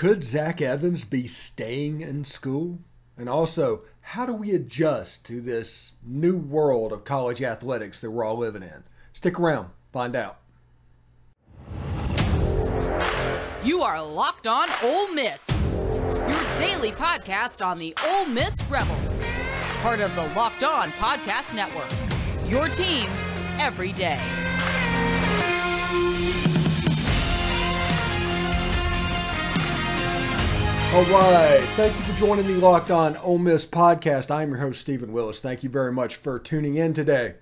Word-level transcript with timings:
could 0.00 0.24
Zach 0.24 0.62
Evans 0.62 1.04
be 1.04 1.26
staying 1.26 2.00
in 2.00 2.24
school? 2.24 2.78
And 3.18 3.28
also, 3.28 3.82
how 4.00 4.24
do 4.24 4.32
we 4.32 4.52
adjust 4.52 5.26
to 5.26 5.42
this 5.42 5.92
new 6.02 6.38
world 6.38 6.90
of 6.90 7.04
college 7.04 7.42
athletics 7.42 8.00
that 8.00 8.10
we're 8.10 8.24
all 8.24 8.38
living 8.38 8.62
in? 8.62 8.84
Stick 9.12 9.38
around, 9.38 9.68
find 9.92 10.16
out. 10.16 10.38
You 13.62 13.82
are 13.82 14.02
Locked 14.02 14.46
On 14.46 14.68
Ole 14.82 15.12
Miss, 15.12 15.46
your 15.70 16.56
daily 16.56 16.92
podcast 16.92 17.62
on 17.62 17.76
the 17.76 17.94
Ole 18.06 18.24
Miss 18.24 18.58
Rebels, 18.70 19.22
part 19.82 20.00
of 20.00 20.14
the 20.14 20.26
Locked 20.34 20.64
On 20.64 20.90
Podcast 20.92 21.54
Network. 21.54 21.92
Your 22.48 22.70
team 22.70 23.06
every 23.58 23.92
day. 23.92 24.18
All 30.92 31.04
right. 31.04 31.62
Thank 31.76 31.96
you 31.96 32.02
for 32.02 32.18
joining 32.18 32.48
the 32.48 32.54
Locked 32.54 32.90
On 32.90 33.16
Ole 33.18 33.38
Miss 33.38 33.64
podcast. 33.64 34.28
I'm 34.28 34.48
your 34.48 34.58
host, 34.58 34.80
Stephen 34.80 35.12
Willis. 35.12 35.38
Thank 35.38 35.62
you 35.62 35.70
very 35.70 35.92
much 35.92 36.16
for 36.16 36.40
tuning 36.40 36.74
in 36.74 36.94
today. 36.94 37.34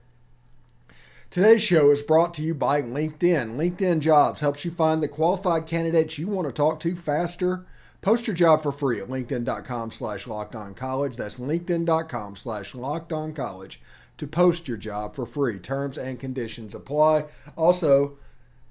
Today's 1.30 1.62
show 1.62 1.90
is 1.90 2.02
brought 2.02 2.34
to 2.34 2.42
you 2.42 2.54
by 2.54 2.82
LinkedIn. 2.82 3.56
LinkedIn 3.56 4.00
Jobs 4.00 4.42
helps 4.42 4.66
you 4.66 4.70
find 4.70 5.02
the 5.02 5.08
qualified 5.08 5.64
candidates 5.64 6.18
you 6.18 6.28
want 6.28 6.46
to 6.46 6.52
talk 6.52 6.78
to 6.80 6.94
faster. 6.94 7.64
Post 8.02 8.26
your 8.26 8.36
job 8.36 8.60
for 8.60 8.70
free 8.70 9.00
at 9.00 9.08
linkedin.com 9.08 9.92
slash 9.92 10.26
college. 10.76 11.16
That's 11.16 11.40
linkedin.com 11.40 12.36
slash 12.36 12.72
college 13.34 13.80
to 14.18 14.26
post 14.26 14.68
your 14.68 14.76
job 14.76 15.14
for 15.14 15.24
free. 15.24 15.58
Terms 15.58 15.96
and 15.96 16.20
conditions 16.20 16.74
apply. 16.74 17.24
Also, 17.56 18.18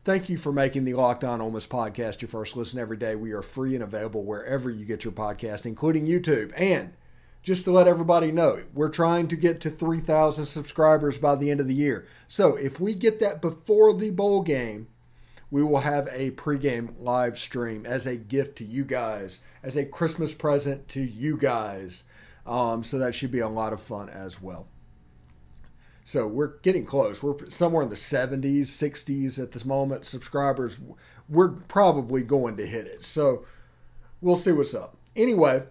Thank 0.08 0.30
you 0.30 0.38
for 0.38 0.54
making 0.54 0.86
the 0.86 0.94
Locked 0.94 1.26
On 1.26 1.42
Ole 1.42 1.52
Miss 1.52 1.68
podcast 1.68 2.22
your 2.22 2.30
first 2.30 2.56
listen 2.56 2.80
every 2.80 2.96
day. 2.96 3.14
We 3.14 3.34
are 3.34 3.42
free 3.42 3.76
and 3.76 3.84
available 3.84 4.24
wherever 4.24 4.70
you 4.70 4.86
get 4.86 5.04
your 5.04 5.12
podcast, 5.12 5.66
including 5.66 6.08
YouTube. 6.08 6.54
And 6.56 6.94
just 7.44 7.66
to 7.66 7.72
let 7.72 7.90
everybody 7.90 8.32
know, 8.32 8.64
we're 8.74 8.88
trying 8.88 9.28
to 9.28 9.36
get 9.36 9.60
to 9.60 9.70
3,000 9.70 10.46
subscribers 10.46 11.18
by 11.18 11.36
the 11.36 11.52
end 11.52 11.60
of 11.60 11.68
the 11.68 11.74
year. 11.74 12.08
So 12.30 12.56
if 12.56 12.80
we 12.80 12.96
get 12.96 13.20
that 13.20 13.42
before 13.42 13.94
the 13.94 14.12
bowl 14.12 14.44
game, 14.44 14.88
we 15.52 15.62
will 15.62 15.82
have 15.82 16.08
a 16.14 16.32
pregame 16.32 16.94
live 16.98 17.38
stream 17.38 17.86
as 17.86 18.08
a 18.08 18.16
gift 18.16 18.58
to 18.60 18.64
you 18.64 18.86
guys, 18.86 19.42
as 19.62 19.76
a 19.76 19.84
Christmas 19.84 20.34
present 20.34 20.88
to 20.88 21.02
you 21.02 21.36
guys. 21.36 22.06
Um, 22.46 22.82
so 22.82 22.98
that 22.98 23.14
should 23.14 23.34
be 23.34 23.40
a 23.40 23.50
lot 23.50 23.74
of 23.74 23.82
fun 23.82 24.08
as 24.08 24.42
well. 24.42 24.70
So 26.08 26.26
we're 26.26 26.60
getting 26.60 26.86
close. 26.86 27.22
We're 27.22 27.50
somewhere 27.50 27.84
in 27.84 27.90
the 27.90 27.96
70s, 27.96 28.68
60s 28.68 29.44
at 29.44 29.52
this 29.52 29.66
moment. 29.66 30.06
Subscribers, 30.06 30.80
we're 31.28 31.50
probably 31.50 32.24
going 32.24 32.56
to 32.56 32.66
hit 32.66 32.88
it. 32.88 33.04
So 33.04 33.46
we'll 34.22 34.38
see 34.38 34.54
what's 34.54 34.74
up. 34.74 34.96
Anyway, 35.18 35.64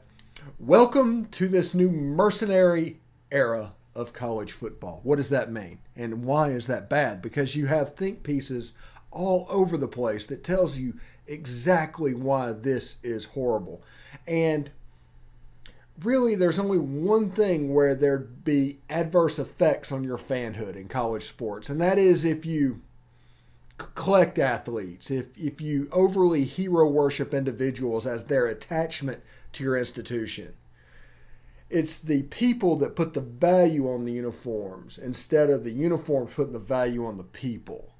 welcome 0.59 1.25
to 1.29 1.49
this 1.49 1.73
new 1.73 1.91
mercenary 1.91 3.01
era 3.33 3.73
of 3.95 4.13
college 4.13 4.53
football. 4.53 5.01
What 5.05 5.17
does 5.17 5.31
that 5.31 5.51
mean? 5.51 5.79
And 5.97 6.23
why 6.23 6.51
is 6.51 6.67
that 6.67 6.91
bad? 6.91 7.23
Because 7.23 7.57
you 7.57 7.69
have 7.69 7.95
think 7.95 8.23
pieces 8.23 8.75
all 9.11 9.47
over 9.49 9.79
the 9.79 9.89
place 9.89 10.27
that 10.27 10.45
tells 10.45 10.77
you 10.77 11.01
exactly 11.27 12.13
why 12.13 12.53
this 12.53 12.97
is 13.03 13.25
horrible. 13.25 13.83
And 14.27 14.71
really 16.03 16.35
there's 16.35 16.59
only 16.59 16.79
one 16.79 17.31
thing 17.31 17.73
where 17.73 17.95
there'd 17.95 18.45
be 18.45 18.79
adverse 18.91 19.39
effects 19.39 19.91
on 19.91 20.05
your 20.05 20.19
fanhood 20.19 20.77
in 20.77 20.89
college 20.89 21.25
sports, 21.25 21.69
and 21.69 21.81
that 21.81 21.99
is 21.99 22.25
if 22.25 22.45
you 22.45 22.83
collect 23.95 24.39
athletes, 24.39 25.11
if, 25.11 25.27
if 25.37 25.61
you 25.61 25.89
overly 25.93 26.45
hero 26.45 26.89
worship 26.89 27.35
individuals 27.35 28.07
as 28.07 28.25
their 28.25 28.47
attachment 28.47 29.23
to 29.53 29.65
your 29.65 29.77
institution. 29.77 30.55
It's 31.69 31.99
the 31.99 32.23
people 32.25 32.77
that 32.77 32.95
put 32.95 33.15
the 33.15 33.21
value 33.21 33.91
on 33.91 34.05
the 34.05 34.13
uniforms 34.13 34.99
instead 34.99 35.51
of 35.51 35.65
the 35.65 35.73
uniforms 35.73 36.35
putting 36.35 36.53
the 36.53 36.59
value 36.59 37.05
on 37.05 37.17
the 37.17 37.25
people. 37.25 37.93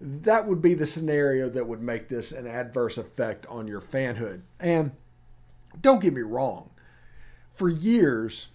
That 0.00 0.46
would 0.46 0.62
be 0.62 0.72
the 0.72 0.86
scenario 0.86 1.50
that 1.50 1.66
would 1.66 1.82
make 1.82 2.08
this 2.08 2.32
an 2.32 2.46
adverse 2.46 2.96
effect 2.96 3.44
on 3.46 3.68
your 3.68 3.82
fanhood. 3.82 4.40
And 4.58 4.92
don't 5.80 6.00
get 6.00 6.14
me 6.14 6.22
wrong, 6.22 6.69
for 7.60 7.68
years, 7.68 8.48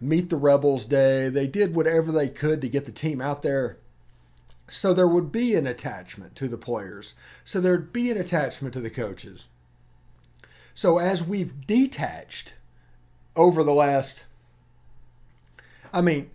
Meet 0.00 0.30
the 0.30 0.36
Rebels 0.36 0.86
Day, 0.86 1.28
they 1.28 1.46
did 1.46 1.74
whatever 1.74 2.10
they 2.10 2.30
could 2.30 2.62
to 2.62 2.68
get 2.70 2.86
the 2.86 2.90
team 2.90 3.20
out 3.20 3.42
there. 3.42 3.76
So 4.66 4.94
there 4.94 5.06
would 5.06 5.30
be 5.30 5.54
an 5.54 5.66
attachment 5.66 6.34
to 6.36 6.48
the 6.48 6.56
players. 6.56 7.12
So 7.44 7.60
there'd 7.60 7.92
be 7.92 8.10
an 8.10 8.16
attachment 8.16 8.72
to 8.72 8.80
the 8.80 8.88
coaches. 8.88 9.48
So 10.74 10.96
as 10.96 11.22
we've 11.22 11.66
detached 11.66 12.54
over 13.36 13.62
the 13.62 13.74
last, 13.74 14.24
I 15.92 16.00
mean, 16.00 16.30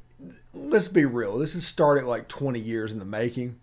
let's 0.54 0.90
be 0.90 1.06
real. 1.06 1.40
This 1.40 1.54
has 1.54 1.66
started 1.66 2.06
like 2.06 2.28
20 2.28 2.60
years 2.60 2.92
in 2.92 3.00
the 3.00 3.06
making. 3.06 3.60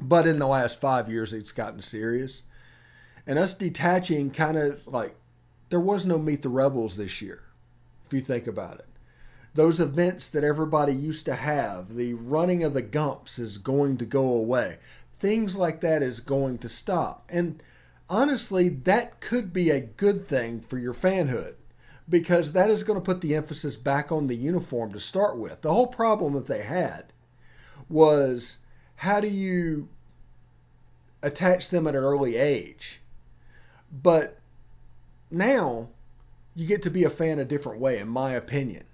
But 0.00 0.26
in 0.26 0.40
the 0.40 0.48
last 0.48 0.80
five 0.80 1.08
years, 1.08 1.32
it's 1.32 1.52
gotten 1.52 1.80
serious. 1.80 2.42
And 3.24 3.38
us 3.38 3.54
detaching 3.54 4.32
kind 4.32 4.56
of 4.56 4.84
like 4.88 5.14
there 5.68 5.80
was 5.80 6.04
no 6.04 6.18
Meet 6.18 6.42
the 6.42 6.48
Rebels 6.48 6.96
this 6.96 7.20
year, 7.20 7.42
if 8.06 8.12
you 8.12 8.20
think 8.20 8.46
about 8.46 8.78
it. 8.78 8.86
Those 9.54 9.80
events 9.80 10.28
that 10.28 10.44
everybody 10.44 10.92
used 10.92 11.24
to 11.26 11.36
have, 11.36 11.94
the 11.94 12.14
running 12.14 12.64
of 12.64 12.74
the 12.74 12.82
Gumps 12.82 13.38
is 13.38 13.58
going 13.58 13.96
to 13.98 14.04
go 14.04 14.24
away. 14.32 14.78
Things 15.12 15.56
like 15.56 15.80
that 15.80 16.02
is 16.02 16.20
going 16.20 16.58
to 16.58 16.68
stop. 16.68 17.24
And 17.28 17.62
honestly, 18.10 18.68
that 18.68 19.20
could 19.20 19.52
be 19.52 19.70
a 19.70 19.80
good 19.80 20.26
thing 20.26 20.60
for 20.60 20.78
your 20.78 20.94
fanhood 20.94 21.54
because 22.08 22.52
that 22.52 22.68
is 22.68 22.84
going 22.84 22.98
to 22.98 23.04
put 23.04 23.20
the 23.20 23.34
emphasis 23.34 23.76
back 23.76 24.12
on 24.12 24.26
the 24.26 24.36
uniform 24.36 24.92
to 24.92 25.00
start 25.00 25.38
with. 25.38 25.62
The 25.62 25.72
whole 25.72 25.86
problem 25.86 26.34
that 26.34 26.46
they 26.46 26.62
had 26.62 27.06
was 27.88 28.58
how 28.96 29.20
do 29.20 29.28
you 29.28 29.88
attach 31.22 31.70
them 31.70 31.86
at 31.86 31.94
an 31.94 32.02
early 32.02 32.36
age? 32.36 33.00
But 33.90 34.38
now 35.34 35.88
you 36.54 36.66
get 36.66 36.82
to 36.82 36.90
be 36.90 37.04
a 37.04 37.10
fan 37.10 37.38
a 37.38 37.44
different 37.44 37.80
way, 37.80 37.98
in 37.98 38.08
my 38.08 38.32
opinion. 38.32 38.84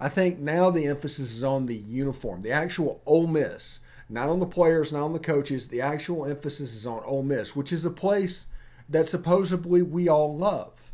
I 0.00 0.08
think 0.08 0.38
now 0.38 0.70
the 0.70 0.86
emphasis 0.86 1.32
is 1.32 1.44
on 1.44 1.66
the 1.66 1.76
uniform, 1.76 2.40
the 2.40 2.50
actual 2.50 3.00
Ole 3.06 3.26
Miss, 3.26 3.78
not 4.08 4.28
on 4.28 4.40
the 4.40 4.46
players, 4.46 4.92
not 4.92 5.04
on 5.04 5.12
the 5.12 5.18
coaches. 5.18 5.68
The 5.68 5.80
actual 5.80 6.26
emphasis 6.26 6.74
is 6.74 6.86
on 6.86 7.02
Ole 7.04 7.22
Miss, 7.22 7.54
which 7.54 7.72
is 7.72 7.84
a 7.84 7.90
place 7.90 8.46
that 8.88 9.08
supposedly 9.08 9.80
we 9.80 10.08
all 10.08 10.36
love. 10.36 10.90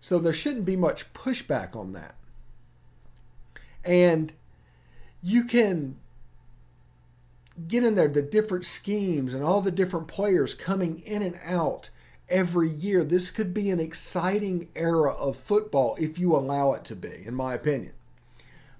So 0.00 0.18
there 0.18 0.32
shouldn't 0.32 0.64
be 0.64 0.76
much 0.76 1.12
pushback 1.12 1.76
on 1.76 1.92
that. 1.92 2.14
And 3.84 4.32
you 5.22 5.44
can 5.44 5.96
get 7.68 7.84
in 7.84 7.94
there 7.94 8.08
the 8.08 8.22
different 8.22 8.64
schemes 8.64 9.34
and 9.34 9.44
all 9.44 9.60
the 9.60 9.70
different 9.70 10.08
players 10.08 10.54
coming 10.54 11.00
in 11.00 11.22
and 11.22 11.38
out 11.44 11.90
every 12.30 12.68
year. 12.68 13.04
This 13.04 13.30
could 13.30 13.52
be 13.52 13.70
an 13.70 13.80
exciting 13.80 14.68
era 14.74 15.12
of 15.12 15.36
football 15.36 15.96
if 16.00 16.18
you 16.18 16.34
allow 16.34 16.72
it 16.72 16.84
to 16.86 16.96
be, 16.96 17.22
in 17.24 17.34
my 17.34 17.54
opinion, 17.54 17.92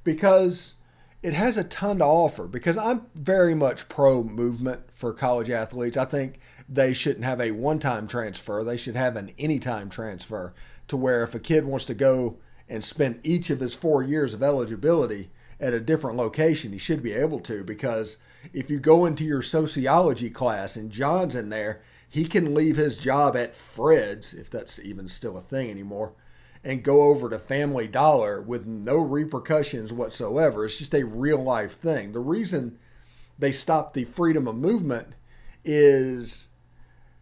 because 0.05 0.75
it 1.23 1.35
has 1.35 1.57
a 1.57 1.65
ton 1.65 1.99
to 1.99 2.05
offer. 2.05 2.47
Because 2.47 2.79
I'm 2.79 3.07
very 3.15 3.55
much 3.55 3.89
pro 3.89 4.23
movement 4.23 4.83
for 4.93 5.13
college 5.13 5.51
athletes. 5.51 5.97
I 5.97 6.05
think 6.05 6.39
they 6.69 6.93
shouldn't 6.93 7.25
have 7.25 7.41
a 7.41 7.51
one 7.51 7.81
time 7.81 8.07
transfer, 8.07 8.63
they 8.63 8.77
should 8.77 8.97
have 8.97 9.17
an 9.17 9.33
anytime 9.39 9.91
transfer 9.91 10.55
to 10.89 10.97
where 10.97 11.23
if 11.23 11.35
a 11.35 11.41
kid 11.41 11.65
wants 11.65 11.85
to 11.87 11.95
go 11.95 12.37
and 12.69 12.85
spend 12.85 13.21
each 13.25 13.51
of 13.51 13.61
his 13.61 13.75
four 13.75 14.03
years 14.03 14.33
of 14.33 14.43
eligibility 14.43 15.31
at 15.59 15.75
a 15.75 15.81
different 15.81 16.17
location, 16.17 16.73
he 16.73 16.79
should 16.79 17.03
be 17.03 17.13
able 17.13 17.41
to 17.41 17.65
because 17.65 18.17
if 18.53 18.71
you 18.71 18.79
go 18.79 19.05
into 19.05 19.25
your 19.25 19.43
sociology 19.43 20.31
class 20.31 20.77
and 20.77 20.91
John's 20.91 21.35
in 21.35 21.51
there 21.51 21.83
he 22.11 22.25
can 22.25 22.55
leave 22.55 22.77
his 22.77 22.99
job 22.99 23.37
at 23.37 23.55
Fred's, 23.55 24.35
if 24.35 24.51
that's 24.51 24.81
even 24.81 25.09
still 25.09 25.39
a 25.39 25.41
thing 25.41 25.71
anymore, 25.71 26.13
and 26.65 26.83
go 26.83 27.03
over 27.05 27.31
to 27.31 27.39
Family 27.39 27.87
Dollar 27.87 28.43
with 28.43 28.67
no 28.67 28.97
repercussions 28.97 29.93
whatsoever. 29.93 30.65
It's 30.65 30.77
just 30.77 30.93
a 30.93 31.07
real 31.07 31.41
life 31.41 31.73
thing. 31.73 32.13
The 32.13 32.19
reason 32.19 32.79
they 33.39 33.53
stopped 33.53 33.95
the 33.95 34.05
freedom 34.05 34.49
of 34.49 34.57
movement 34.57 35.15
is 35.65 36.49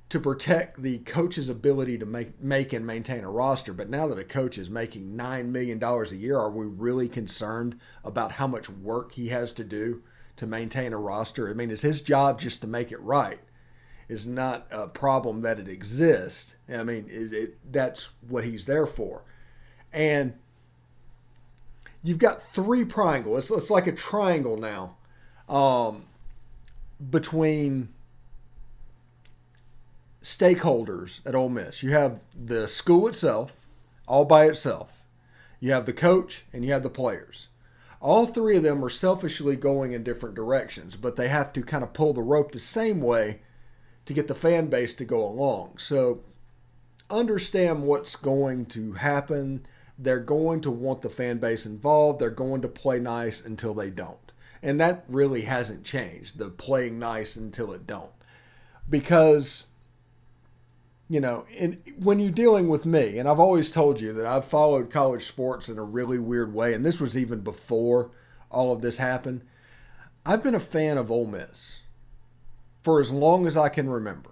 to 0.09 0.19
protect 0.19 0.81
the 0.81 0.99
coach's 1.01 1.51
ability 1.51 1.99
to 1.99 2.07
make 2.07 2.41
make 2.43 2.73
and 2.73 2.87
maintain 2.87 3.25
a 3.25 3.31
roster. 3.31 3.75
But 3.75 3.91
now 3.91 4.09
that 4.09 4.19
a 4.19 4.25
coach 4.25 4.57
is 4.57 4.71
making 4.71 5.15
nine 5.15 5.53
million 5.53 5.79
dollars 5.79 6.13
a 6.13 6.17
year, 6.17 6.39
are 6.39 6.51
we 6.51 6.65
really 6.65 7.11
concerned 7.11 7.79
about 8.03 8.33
how 8.33 8.47
much 8.47 8.71
work 8.71 9.13
he 9.13 9.29
has 9.29 9.53
to 9.53 9.65
do 9.65 10.03
to 10.37 10.47
maintain 10.47 10.95
a 10.95 10.99
roster? 10.99 11.51
I 11.51 11.53
mean, 11.53 11.71
it's 11.71 11.83
his 11.83 12.01
job 12.01 12.41
just 12.41 12.63
to 12.63 12.67
make 12.67 12.91
it 12.91 13.01
right 13.03 13.41
is 14.09 14.27
not 14.27 14.67
a 14.71 14.89
problem 14.89 15.43
that 15.43 15.59
it 15.59 15.69
exists. 15.69 16.57
I 16.69 16.83
mean, 16.83 17.07
it, 17.09 17.33
it, 17.33 17.73
that's 17.73 18.11
what 18.27 18.45
he's 18.45 18.65
there 18.65 18.87
for. 18.87 19.23
And 19.93 20.35
you've 22.03 22.19
got 22.19 22.43
three 22.43 22.85
triangles. 22.85 23.51
It's, 23.51 23.51
it's 23.51 23.71
like 23.71 23.87
a 23.87 23.93
triangle 23.93 24.57
now 24.57 24.97
um, 25.49 26.07
between 27.11 27.91
stakeholders 30.23 31.21
at 31.27 31.35
Ole 31.35 31.49
Miss. 31.51 31.83
You 31.83 31.91
have 31.91 32.21
the 32.35 32.67
school 32.67 33.09
itself, 33.09 33.67
all 34.07 34.25
by 34.25 34.47
itself. 34.47 35.03
You 35.61 35.73
have 35.73 35.87
the 35.87 35.93
coach 35.93 36.45
and 36.53 36.65
you 36.65 36.73
have 36.73 36.83
the 36.83 36.91
players. 36.91 37.49
All 38.01 38.27
three 38.27 38.57
of 38.57 38.63
them 38.63 38.85
are 38.85 38.91
selfishly 38.91 39.57
going 39.57 39.93
in 39.93 40.05
different 40.05 40.37
directions, 40.37 40.95
but 40.95 41.17
they 41.17 41.29
have 41.29 41.53
to 41.55 41.63
kind 41.63 41.83
of 41.83 41.93
pull 41.93 42.13
the 42.13 42.23
rope 42.23 42.53
the 42.53 42.61
same 42.61 43.01
way 43.01 43.41
to 44.09 44.15
get 44.15 44.27
the 44.27 44.35
fan 44.35 44.69
base 44.69 44.95
to 44.97 45.05
go 45.05 45.23
along. 45.23 45.77
So 45.77 46.23
understand 47.11 47.83
what's 47.83 48.17
going 48.17 48.65
to 48.67 48.95
happen. 48.95 49.67
They're 49.99 50.19
going 50.19 50.63
to 50.63 50.71
want 50.71 51.03
the 51.03 51.11
fan 51.11 51.39
base 51.39 51.67
involved. 51.67 52.19
They're 52.19 52.31
going 52.31 52.63
to 52.63 52.69
play 52.69 52.99
nice 52.99 53.45
until 53.45 53.75
they 53.75 53.91
don't. 53.91 54.33
And 54.63 54.81
that 54.81 55.05
really 55.09 55.43
hasn't 55.43 55.85
changed, 55.85 56.39
the 56.39 56.49
playing 56.49 56.99
nice 56.99 57.37
until 57.37 57.71
it 57.75 57.87
don't. 57.87 58.11
Because 58.89 59.67
you 61.11 61.21
know, 61.21 61.47
in, 61.57 61.83
when 61.99 62.19
you're 62.19 62.31
dealing 62.31 62.69
with 62.69 62.87
me, 62.87 63.19
and 63.19 63.29
I've 63.29 63.41
always 63.41 63.71
told 63.71 64.01
you 64.01 64.13
that 64.15 64.27
I've 64.27 64.45
followed 64.45 64.91
college 64.91 65.25
sports 65.25 65.69
in 65.69 65.79
a 65.79 65.85
really 65.85 66.19
weird 66.19 66.53
way, 66.53 66.75
and 66.75 66.85
this 66.85 67.01
was 67.01 67.17
even 67.17 67.41
before 67.41 68.11
all 68.51 68.73
of 68.73 68.83
this 68.83 68.99
happened. 68.99 69.43
I've 70.25 70.43
been 70.43 70.55
a 70.55 70.61
fan 70.61 70.99
of 70.99 71.11
Ole 71.11 71.27
Miss 71.27 71.81
for 72.83 73.01
as 73.01 73.11
long 73.11 73.47
as 73.47 73.57
I 73.57 73.69
can 73.69 73.89
remember. 73.89 74.31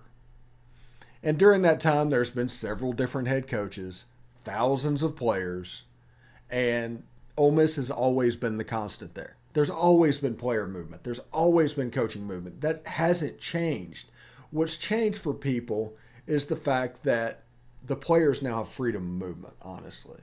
And 1.22 1.38
during 1.38 1.62
that 1.62 1.80
time, 1.80 2.10
there's 2.10 2.30
been 2.30 2.48
several 2.48 2.92
different 2.92 3.28
head 3.28 3.48
coaches, 3.48 4.06
thousands 4.44 5.02
of 5.02 5.16
players, 5.16 5.84
and 6.48 7.02
Ole 7.36 7.50
Miss 7.52 7.76
has 7.76 7.90
always 7.90 8.36
been 8.36 8.58
the 8.58 8.64
constant 8.64 9.14
there. 9.14 9.36
There's 9.52 9.70
always 9.70 10.18
been 10.18 10.36
player 10.36 10.66
movement. 10.66 11.02
There's 11.02 11.20
always 11.32 11.74
been 11.74 11.90
coaching 11.90 12.26
movement. 12.26 12.60
That 12.60 12.86
hasn't 12.86 13.38
changed. 13.38 14.10
What's 14.50 14.76
changed 14.76 15.18
for 15.18 15.34
people 15.34 15.96
is 16.26 16.46
the 16.46 16.56
fact 16.56 17.04
that 17.04 17.42
the 17.84 17.96
players 17.96 18.42
now 18.42 18.58
have 18.58 18.68
freedom 18.68 19.02
of 19.02 19.28
movement, 19.28 19.54
honestly. 19.62 20.20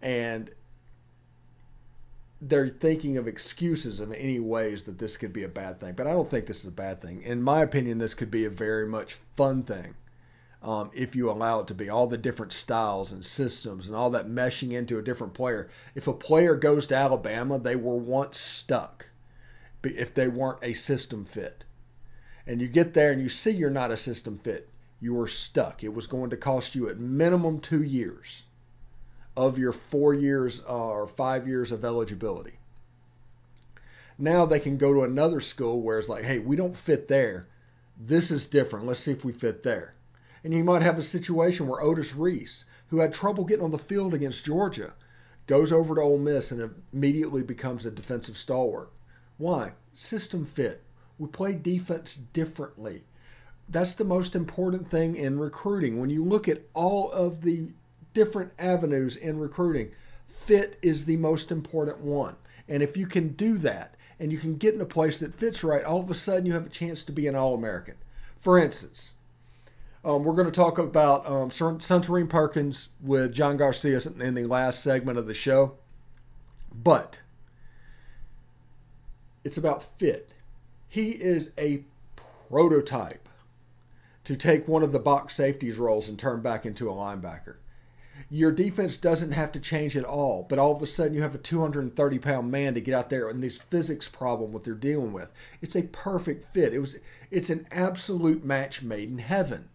And 0.00 0.50
they're 2.40 2.68
thinking 2.68 3.16
of 3.16 3.26
excuses 3.26 4.00
in 4.00 4.14
any 4.14 4.38
ways 4.38 4.84
that 4.84 4.98
this 4.98 5.16
could 5.16 5.32
be 5.32 5.42
a 5.42 5.48
bad 5.48 5.80
thing. 5.80 5.94
But 5.94 6.06
I 6.06 6.12
don't 6.12 6.28
think 6.28 6.46
this 6.46 6.60
is 6.60 6.66
a 6.66 6.72
bad 6.72 7.00
thing. 7.00 7.22
In 7.22 7.42
my 7.42 7.62
opinion, 7.62 7.98
this 7.98 8.14
could 8.14 8.30
be 8.30 8.44
a 8.44 8.50
very 8.50 8.86
much 8.86 9.14
fun 9.36 9.62
thing 9.62 9.94
um, 10.62 10.90
if 10.94 11.16
you 11.16 11.30
allow 11.30 11.60
it 11.60 11.66
to 11.68 11.74
be. 11.74 11.88
All 11.88 12.06
the 12.06 12.18
different 12.18 12.52
styles 12.52 13.12
and 13.12 13.24
systems 13.24 13.86
and 13.86 13.96
all 13.96 14.10
that 14.10 14.26
meshing 14.26 14.72
into 14.72 14.98
a 14.98 15.02
different 15.02 15.34
player. 15.34 15.68
If 15.94 16.06
a 16.06 16.12
player 16.12 16.56
goes 16.56 16.86
to 16.88 16.96
Alabama, 16.96 17.58
they 17.58 17.76
were 17.76 17.96
once 17.96 18.38
stuck 18.38 19.08
if 19.82 20.12
they 20.14 20.28
weren't 20.28 20.62
a 20.62 20.72
system 20.72 21.24
fit. 21.24 21.64
And 22.46 22.60
you 22.60 22.68
get 22.68 22.92
there 22.92 23.12
and 23.12 23.20
you 23.20 23.28
see 23.28 23.50
you're 23.50 23.70
not 23.70 23.90
a 23.90 23.96
system 23.96 24.38
fit 24.38 24.68
you 25.00 25.14
were 25.14 25.28
stuck. 25.28 25.84
It 25.84 25.94
was 25.94 26.06
going 26.06 26.30
to 26.30 26.36
cost 26.36 26.74
you 26.74 26.88
at 26.88 26.98
minimum 26.98 27.60
two 27.60 27.82
years 27.82 28.44
of 29.36 29.58
your 29.58 29.72
four 29.72 30.14
years 30.14 30.62
uh, 30.68 30.72
or 30.72 31.06
five 31.06 31.46
years 31.46 31.72
of 31.72 31.84
eligibility. 31.84 32.58
Now 34.18 34.46
they 34.46 34.60
can 34.60 34.76
go 34.76 34.94
to 34.94 35.02
another 35.02 35.40
school 35.40 35.82
where 35.82 35.98
it's 35.98 36.08
like, 36.08 36.24
hey, 36.24 36.38
we 36.38 36.56
don't 36.56 36.76
fit 36.76 37.08
there. 37.08 37.48
This 37.98 38.30
is 38.30 38.46
different. 38.46 38.86
Let's 38.86 39.00
see 39.00 39.12
if 39.12 39.24
we 39.24 39.32
fit 39.32 39.62
there. 39.62 39.94
And 40.42 40.54
you 40.54 40.64
might 40.64 40.82
have 40.82 40.98
a 40.98 41.02
situation 41.02 41.66
where 41.66 41.82
Otis 41.82 42.14
Reese, 42.14 42.64
who 42.88 43.00
had 43.00 43.12
trouble 43.12 43.44
getting 43.44 43.64
on 43.64 43.72
the 43.72 43.78
field 43.78 44.14
against 44.14 44.44
Georgia, 44.44 44.94
goes 45.46 45.72
over 45.72 45.94
to 45.94 46.00
Ole 46.00 46.18
Miss 46.18 46.50
and 46.50 46.74
immediately 46.92 47.42
becomes 47.42 47.84
a 47.84 47.90
defensive 47.90 48.36
stalwart. 48.36 48.90
Why? 49.38 49.72
System 49.92 50.46
fit. 50.46 50.82
We 51.18 51.28
play 51.28 51.54
defense 51.54 52.16
differently 52.16 53.04
that's 53.68 53.94
the 53.94 54.04
most 54.04 54.36
important 54.36 54.90
thing 54.90 55.16
in 55.16 55.38
recruiting. 55.38 56.00
When 56.00 56.10
you 56.10 56.24
look 56.24 56.48
at 56.48 56.62
all 56.74 57.10
of 57.10 57.42
the 57.42 57.68
different 58.16 58.50
avenues 58.58 59.14
in 59.14 59.38
recruiting, 59.38 59.90
fit 60.26 60.78
is 60.80 61.04
the 61.04 61.18
most 61.18 61.52
important 61.52 61.98
one. 61.98 62.34
And 62.66 62.82
if 62.82 62.96
you 62.96 63.06
can 63.06 63.28
do 63.34 63.58
that 63.58 63.94
and 64.18 64.32
you 64.32 64.38
can 64.38 64.56
get 64.56 64.72
in 64.72 64.80
a 64.80 64.86
place 64.86 65.18
that 65.18 65.34
fits 65.34 65.62
right, 65.62 65.84
all 65.84 66.00
of 66.00 66.10
a 66.10 66.14
sudden 66.14 66.46
you 66.46 66.54
have 66.54 66.64
a 66.64 66.70
chance 66.70 67.04
to 67.04 67.12
be 67.12 67.26
an 67.26 67.34
All 67.34 67.54
American. 67.54 67.96
For 68.38 68.58
instance, 68.58 69.12
um, 70.02 70.24
we're 70.24 70.32
going 70.32 70.46
to 70.46 70.50
talk 70.50 70.78
about 70.78 71.26
um, 71.26 71.50
Suntarine 71.50 72.26
Perkins 72.26 72.88
with 73.02 73.34
John 73.34 73.58
Garcia 73.58 74.00
in 74.18 74.34
the 74.34 74.46
last 74.46 74.82
segment 74.82 75.18
of 75.18 75.26
the 75.26 75.34
show. 75.34 75.74
But 76.72 77.20
it's 79.44 79.58
about 79.58 79.82
fit. 79.82 80.30
He 80.88 81.10
is 81.10 81.52
a 81.58 81.84
prototype 82.48 83.28
to 84.24 84.36
take 84.36 84.66
one 84.66 84.82
of 84.82 84.92
the 84.92 84.98
box 84.98 85.34
safeties 85.34 85.76
roles 85.76 86.08
and 86.08 86.18
turn 86.18 86.40
back 86.40 86.64
into 86.64 86.88
a 86.88 86.94
linebacker. 86.94 87.56
Your 88.28 88.50
defense 88.50 88.96
doesn't 88.96 89.32
have 89.32 89.52
to 89.52 89.60
change 89.60 89.96
at 89.96 90.04
all, 90.04 90.46
but 90.48 90.58
all 90.58 90.74
of 90.74 90.82
a 90.82 90.86
sudden 90.86 91.14
you 91.14 91.22
have 91.22 91.34
a 91.34 91.38
230 91.38 92.18
pound 92.18 92.50
man 92.50 92.74
to 92.74 92.80
get 92.80 92.94
out 92.94 93.10
there 93.10 93.28
and 93.28 93.42
this 93.42 93.60
physics 93.60 94.08
problem 94.08 94.52
what 94.52 94.64
they're 94.64 94.74
dealing 94.74 95.12
with. 95.12 95.32
It's 95.62 95.76
a 95.76 95.82
perfect 95.82 96.44
fit. 96.44 96.74
It 96.74 96.80
was 96.80 96.96
it's 97.30 97.50
an 97.50 97.66
absolute 97.70 98.44
match 98.44 98.82
made 98.82 99.10
in 99.10 99.18
heaven. 99.18 99.68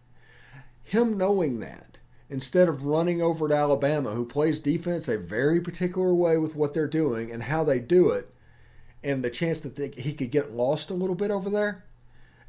Him 0.84 1.16
knowing 1.16 1.60
that, 1.60 1.98
instead 2.28 2.68
of 2.68 2.84
running 2.84 3.22
over 3.22 3.48
to 3.48 3.54
Alabama, 3.54 4.10
who 4.10 4.26
plays 4.26 4.60
defense 4.60 5.08
a 5.08 5.16
very 5.16 5.60
particular 5.60 6.12
way 6.12 6.36
with 6.36 6.56
what 6.56 6.74
they're 6.74 6.86
doing 6.86 7.30
and 7.30 7.44
how 7.44 7.64
they 7.64 7.78
do 7.78 8.10
it, 8.10 8.32
and 9.02 9.24
the 9.24 9.30
chance 9.30 9.60
that 9.60 9.76
they, 9.76 9.92
he 9.96 10.12
could 10.12 10.30
get 10.30 10.52
lost 10.52 10.90
a 10.90 10.94
little 10.94 11.14
bit 11.14 11.30
over 11.30 11.50
there, 11.50 11.84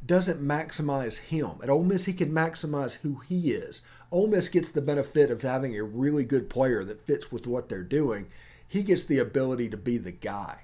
doesn't 0.06 0.42
maximize 0.42 1.18
him. 1.18 1.52
At 1.62 1.70
Ole 1.70 1.84
Miss, 1.84 2.06
he 2.06 2.14
can 2.14 2.32
maximize 2.32 2.96
who 2.96 3.22
he 3.28 3.52
is. 3.52 3.82
Ole 4.14 4.28
Miss 4.28 4.48
gets 4.48 4.70
the 4.70 4.80
benefit 4.80 5.32
of 5.32 5.42
having 5.42 5.76
a 5.76 5.84
really 5.84 6.24
good 6.24 6.48
player 6.48 6.84
that 6.84 7.02
fits 7.02 7.32
with 7.32 7.48
what 7.48 7.68
they're 7.68 7.82
doing. 7.82 8.28
He 8.68 8.84
gets 8.84 9.04
the 9.04 9.18
ability 9.18 9.70
to 9.70 9.78
be 9.78 9.98
the 9.98 10.12
guy. 10.12 10.60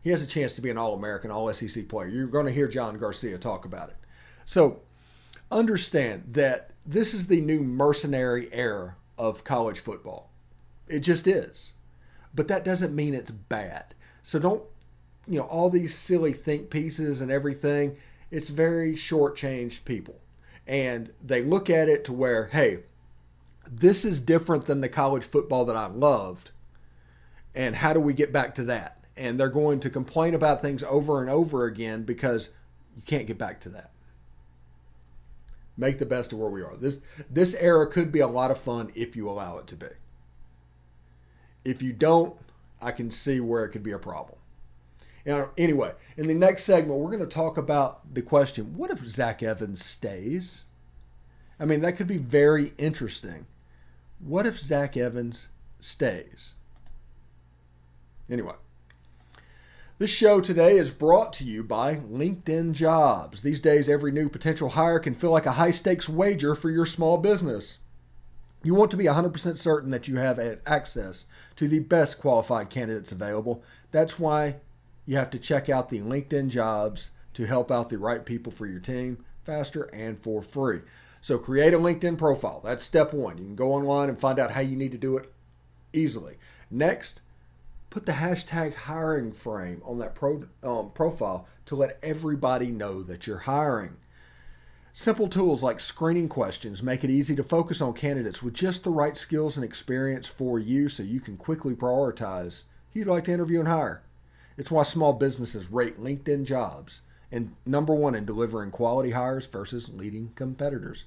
He 0.00 0.10
has 0.10 0.22
a 0.22 0.28
chance 0.28 0.54
to 0.54 0.60
be 0.60 0.70
an 0.70 0.78
All 0.78 0.94
American, 0.94 1.32
All 1.32 1.52
SEC 1.52 1.88
player. 1.88 2.06
You're 2.06 2.28
going 2.28 2.46
to 2.46 2.52
hear 2.52 2.68
John 2.68 2.96
Garcia 2.96 3.36
talk 3.36 3.64
about 3.64 3.88
it. 3.88 3.96
So 4.44 4.82
understand 5.50 6.22
that 6.28 6.70
this 6.86 7.12
is 7.12 7.26
the 7.26 7.40
new 7.40 7.64
mercenary 7.64 8.48
era 8.52 8.94
of 9.18 9.42
college 9.42 9.80
football. 9.80 10.30
It 10.86 11.00
just 11.00 11.26
is. 11.26 11.72
But 12.32 12.46
that 12.46 12.64
doesn't 12.64 12.94
mean 12.94 13.12
it's 13.12 13.32
bad. 13.32 13.94
So 14.22 14.38
don't, 14.38 14.62
you 15.26 15.40
know, 15.40 15.46
all 15.46 15.68
these 15.68 15.96
silly 15.96 16.32
think 16.32 16.70
pieces 16.70 17.20
and 17.20 17.32
everything 17.32 17.96
it's 18.30 18.50
very 18.50 18.94
shortchanged 18.94 19.84
people. 19.84 20.20
And 20.68 21.10
they 21.24 21.42
look 21.42 21.70
at 21.70 21.88
it 21.88 22.04
to 22.04 22.12
where, 22.12 22.48
hey, 22.48 22.80
this 23.68 24.04
is 24.04 24.20
different 24.20 24.66
than 24.66 24.82
the 24.82 24.88
college 24.88 25.24
football 25.24 25.64
that 25.64 25.76
I 25.76 25.86
loved. 25.86 26.50
And 27.54 27.76
how 27.76 27.94
do 27.94 28.00
we 28.00 28.12
get 28.12 28.32
back 28.32 28.54
to 28.56 28.64
that? 28.64 29.02
And 29.16 29.40
they're 29.40 29.48
going 29.48 29.80
to 29.80 29.90
complain 29.90 30.34
about 30.34 30.60
things 30.62 30.82
over 30.84 31.20
and 31.20 31.30
over 31.30 31.64
again 31.64 32.04
because 32.04 32.50
you 32.94 33.02
can't 33.02 33.26
get 33.26 33.38
back 33.38 33.60
to 33.62 33.70
that. 33.70 33.90
Make 35.76 35.98
the 35.98 36.06
best 36.06 36.32
of 36.32 36.38
where 36.38 36.50
we 36.50 36.62
are. 36.62 36.76
This 36.76 37.00
this 37.30 37.54
era 37.54 37.86
could 37.86 38.12
be 38.12 38.20
a 38.20 38.26
lot 38.26 38.50
of 38.50 38.58
fun 38.58 38.90
if 38.94 39.16
you 39.16 39.28
allow 39.28 39.58
it 39.58 39.66
to 39.68 39.76
be. 39.76 39.86
If 41.64 41.82
you 41.82 41.92
don't, 41.92 42.36
I 42.82 42.90
can 42.90 43.10
see 43.10 43.40
where 43.40 43.64
it 43.64 43.70
could 43.70 43.82
be 43.82 43.92
a 43.92 43.98
problem. 43.98 44.38
Anyway, 45.28 45.92
in 46.16 46.26
the 46.26 46.34
next 46.34 46.64
segment, 46.64 46.98
we're 46.98 47.10
going 47.10 47.20
to 47.20 47.26
talk 47.26 47.58
about 47.58 48.14
the 48.14 48.22
question 48.22 48.76
what 48.76 48.90
if 48.90 49.00
Zach 49.00 49.42
Evans 49.42 49.84
stays? 49.84 50.64
I 51.60 51.66
mean, 51.66 51.80
that 51.82 51.96
could 51.96 52.06
be 52.06 52.18
very 52.18 52.72
interesting. 52.78 53.46
What 54.20 54.46
if 54.46 54.58
Zach 54.58 54.96
Evans 54.96 55.48
stays? 55.80 56.54
Anyway, 58.30 58.54
this 59.98 60.10
show 60.10 60.40
today 60.40 60.76
is 60.76 60.90
brought 60.90 61.32
to 61.34 61.44
you 61.44 61.62
by 61.62 61.96
LinkedIn 61.96 62.72
Jobs. 62.72 63.42
These 63.42 63.60
days, 63.60 63.88
every 63.88 64.12
new 64.12 64.28
potential 64.28 64.70
hire 64.70 64.98
can 64.98 65.14
feel 65.14 65.30
like 65.30 65.46
a 65.46 65.52
high 65.52 65.72
stakes 65.72 66.08
wager 66.08 66.54
for 66.54 66.70
your 66.70 66.86
small 66.86 67.18
business. 67.18 67.78
You 68.62 68.74
want 68.74 68.90
to 68.92 68.96
be 68.96 69.04
100% 69.04 69.58
certain 69.58 69.90
that 69.90 70.08
you 70.08 70.16
have 70.16 70.40
access 70.66 71.26
to 71.56 71.68
the 71.68 71.80
best 71.80 72.18
qualified 72.20 72.70
candidates 72.70 73.12
available. 73.12 73.62
That's 73.90 74.18
why 74.18 74.56
you 75.08 75.16
have 75.16 75.30
to 75.30 75.38
check 75.38 75.70
out 75.70 75.88
the 75.88 76.00
LinkedIn 76.00 76.50
jobs 76.50 77.12
to 77.32 77.46
help 77.46 77.70
out 77.70 77.88
the 77.88 77.96
right 77.96 78.26
people 78.26 78.52
for 78.52 78.66
your 78.66 78.78
team 78.78 79.24
faster 79.42 79.84
and 79.84 80.18
for 80.18 80.42
free. 80.42 80.80
So 81.22 81.38
create 81.38 81.72
a 81.72 81.78
LinkedIn 81.78 82.18
profile. 82.18 82.60
That's 82.62 82.84
step 82.84 83.14
one. 83.14 83.38
You 83.38 83.44
can 83.44 83.56
go 83.56 83.72
online 83.72 84.10
and 84.10 84.20
find 84.20 84.38
out 84.38 84.50
how 84.50 84.60
you 84.60 84.76
need 84.76 84.92
to 84.92 84.98
do 84.98 85.16
it 85.16 85.32
easily. 85.94 86.36
Next, 86.70 87.22
put 87.88 88.04
the 88.04 88.12
hashtag 88.12 88.74
hiring 88.74 89.32
frame 89.32 89.80
on 89.82 89.96
that 89.96 90.14
pro, 90.14 90.44
um, 90.62 90.90
profile 90.90 91.48
to 91.64 91.74
let 91.74 91.98
everybody 92.02 92.66
know 92.66 93.02
that 93.02 93.26
you're 93.26 93.38
hiring. 93.38 93.96
Simple 94.92 95.28
tools 95.28 95.62
like 95.62 95.80
screening 95.80 96.28
questions 96.28 96.82
make 96.82 97.02
it 97.02 97.08
easy 97.08 97.34
to 97.34 97.42
focus 97.42 97.80
on 97.80 97.94
candidates 97.94 98.42
with 98.42 98.52
just 98.52 98.84
the 98.84 98.90
right 98.90 99.16
skills 99.16 99.56
and 99.56 99.64
experience 99.64 100.26
for 100.26 100.58
you 100.58 100.90
so 100.90 101.02
you 101.02 101.20
can 101.20 101.38
quickly 101.38 101.74
prioritize 101.74 102.64
who 102.92 102.98
you'd 102.98 103.08
like 103.08 103.24
to 103.24 103.32
interview 103.32 103.60
and 103.60 103.68
hire. 103.68 104.02
It's 104.58 104.70
why 104.70 104.82
small 104.82 105.14
businesses 105.14 105.70
rate 105.70 105.98
LinkedIn 105.98 106.44
jobs 106.44 107.00
and 107.30 107.54
number 107.66 107.94
one 107.94 108.14
in 108.14 108.24
delivering 108.24 108.70
quality 108.70 109.10
hires 109.10 109.46
versus 109.46 109.90
leading 109.90 110.32
competitors. 110.34 111.04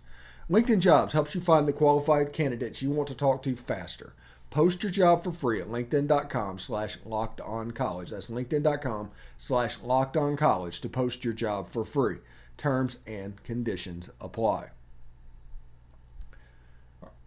LinkedIn 0.49 0.79
Jobs 0.79 1.13
helps 1.13 1.33
you 1.33 1.41
find 1.41 1.67
the 1.67 1.73
qualified 1.73 2.33
candidates 2.33 2.81
you 2.81 2.91
want 2.91 3.07
to 3.07 3.15
talk 3.15 3.41
to 3.43 3.55
faster. 3.55 4.13
Post 4.49 4.83
your 4.83 4.91
job 4.91 5.23
for 5.23 5.31
free 5.31 5.61
at 5.61 5.69
linkedin.com 5.69 6.59
slash 6.59 6.97
locked 7.05 7.39
on 7.39 7.71
college. 7.71 8.09
That's 8.09 8.29
linkedin.com 8.29 9.11
slash 9.37 9.79
locked 9.81 10.17
on 10.17 10.35
college 10.35 10.81
to 10.81 10.89
post 10.89 11.23
your 11.23 11.33
job 11.33 11.69
for 11.69 11.85
free. 11.85 12.17
Terms 12.57 12.97
and 13.07 13.41
conditions 13.43 14.09
apply. 14.19 14.71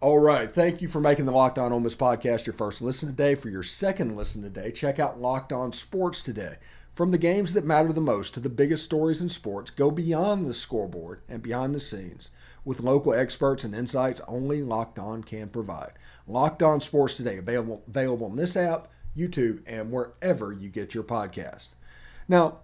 All 0.05 0.19
right. 0.19 0.51
Thank 0.51 0.83
you 0.83 0.87
for 0.87 1.01
making 1.01 1.25
the 1.25 1.31
Locked 1.31 1.57
On 1.57 1.73
Ole 1.73 1.79
Miss 1.79 1.95
podcast 1.95 2.45
your 2.45 2.53
first 2.53 2.79
listen 2.79 3.09
today. 3.09 3.33
For 3.33 3.49
your 3.49 3.63
second 3.63 4.15
listen 4.15 4.43
today, 4.43 4.69
check 4.71 4.99
out 4.99 5.19
Locked 5.19 5.51
On 5.51 5.73
Sports 5.73 6.21
today. 6.21 6.57
From 6.93 7.09
the 7.09 7.17
games 7.17 7.53
that 7.53 7.65
matter 7.65 7.91
the 7.91 7.99
most 7.99 8.35
to 8.35 8.39
the 8.39 8.47
biggest 8.47 8.83
stories 8.83 9.19
in 9.19 9.29
sports, 9.29 9.71
go 9.71 9.89
beyond 9.89 10.45
the 10.45 10.53
scoreboard 10.53 11.21
and 11.27 11.41
behind 11.41 11.73
the 11.73 11.79
scenes 11.79 12.29
with 12.63 12.81
local 12.81 13.15
experts 13.15 13.63
and 13.63 13.73
insights 13.73 14.21
only 14.27 14.61
Locked 14.61 14.99
On 14.99 15.23
can 15.23 15.49
provide. 15.49 15.93
Locked 16.27 16.61
On 16.61 16.79
Sports 16.79 17.17
Today, 17.17 17.37
available, 17.39 17.81
available 17.87 18.27
on 18.27 18.35
this 18.35 18.55
app, 18.55 18.89
YouTube, 19.17 19.63
and 19.65 19.91
wherever 19.91 20.53
you 20.53 20.69
get 20.69 20.93
your 20.93 21.03
podcast. 21.03 21.69
Now, 22.27 22.59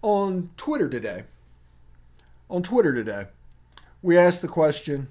on 0.00 0.48
Twitter 0.56 0.88
today, 0.88 1.24
on 2.48 2.62
Twitter 2.62 2.94
today, 2.94 3.26
we 4.00 4.16
asked 4.16 4.40
the 4.40 4.48
question, 4.48 5.08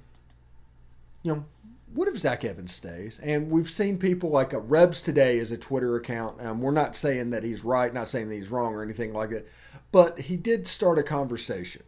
you 1.25 1.33
know, 1.33 1.45
what 1.91 2.07
if 2.07 2.19
Zach 2.19 2.45
Evans 2.45 2.71
stays? 2.71 3.19
And 3.23 3.49
we've 3.49 3.69
seen 3.69 3.97
people 3.97 4.29
like 4.29 4.53
a 4.53 4.59
Rebs 4.59 5.01
Today 5.01 5.39
is 5.39 5.51
a 5.51 5.57
Twitter 5.57 5.95
account. 5.95 6.39
and 6.39 6.61
we're 6.61 6.71
not 6.71 6.95
saying 6.95 7.31
that 7.31 7.43
he's 7.43 7.63
right, 7.63 7.91
not 7.91 8.07
saying 8.07 8.29
that 8.29 8.35
he's 8.35 8.51
wrong 8.51 8.75
or 8.75 8.83
anything 8.83 9.11
like 9.11 9.31
that, 9.31 9.47
but 9.91 10.19
he 10.19 10.37
did 10.37 10.67
start 10.67 10.99
a 10.99 11.03
conversation 11.03 11.81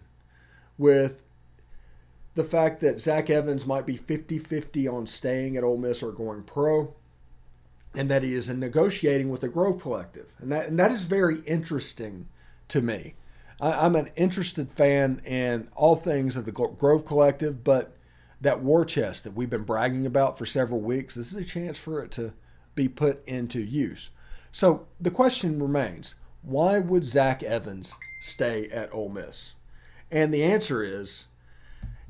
with 0.78 1.24
the 2.34 2.44
fact 2.44 2.80
that 2.80 3.00
Zach 3.00 3.30
Evans 3.30 3.68
might 3.68 3.86
be 3.86 3.96
50 3.96 4.40
50 4.40 4.88
on 4.88 5.06
staying 5.06 5.56
at 5.56 5.64
Ole 5.64 5.78
Miss 5.78 6.02
or 6.02 6.12
going 6.12 6.44
pro, 6.44 6.96
and 7.94 8.10
that 8.10 8.24
he 8.24 8.34
is 8.34 8.50
negotiating 8.50 9.30
with 9.30 9.42
the 9.42 9.50
Grove 9.50 9.80
Collective. 9.80 10.32
And 10.40 10.52
that, 10.52 10.68
and 10.68 10.80
that 10.80 10.92
is 10.92 11.04
very 11.04 11.42
interesting 11.42 12.28
to 12.70 12.82
me. 12.82 13.14
I, 13.62 13.86
am 13.86 13.96
an 13.96 14.10
interested 14.16 14.72
fan 14.72 15.22
in 15.26 15.68
all 15.76 15.96
things 15.96 16.36
of 16.36 16.46
the 16.46 16.52
Grove 16.52 17.06
Collective, 17.06 17.64
but 17.64 17.97
that 18.42 18.62
war 18.62 18.86
chest 18.86 19.24
that 19.24 19.34
we've 19.34 19.50
been 19.50 19.64
bragging 19.64 20.06
about 20.06 20.38
for 20.38 20.46
several 20.46 20.80
weeks, 20.80 21.16
this 21.16 21.32
is 21.32 21.38
a 21.38 21.46
chance 21.46 21.78
for 21.78 22.02
it 22.02 22.12
to 22.12 22.34
be 22.76 22.88
put 22.88 23.26
into 23.28 23.60
use. 23.60 24.10
So 24.52 24.88
the 25.00 25.12
question 25.12 25.62
remains 25.62 26.16
why 26.42 26.80
would 26.80 27.06
Zach 27.06 27.44
Evans 27.44 27.96
stay 28.22 28.70
at 28.70 28.94
Ole 28.94 29.10
Miss? 29.10 29.54
And 30.10 30.34
the 30.34 30.44
answer 30.44 30.82
is 30.82 31.26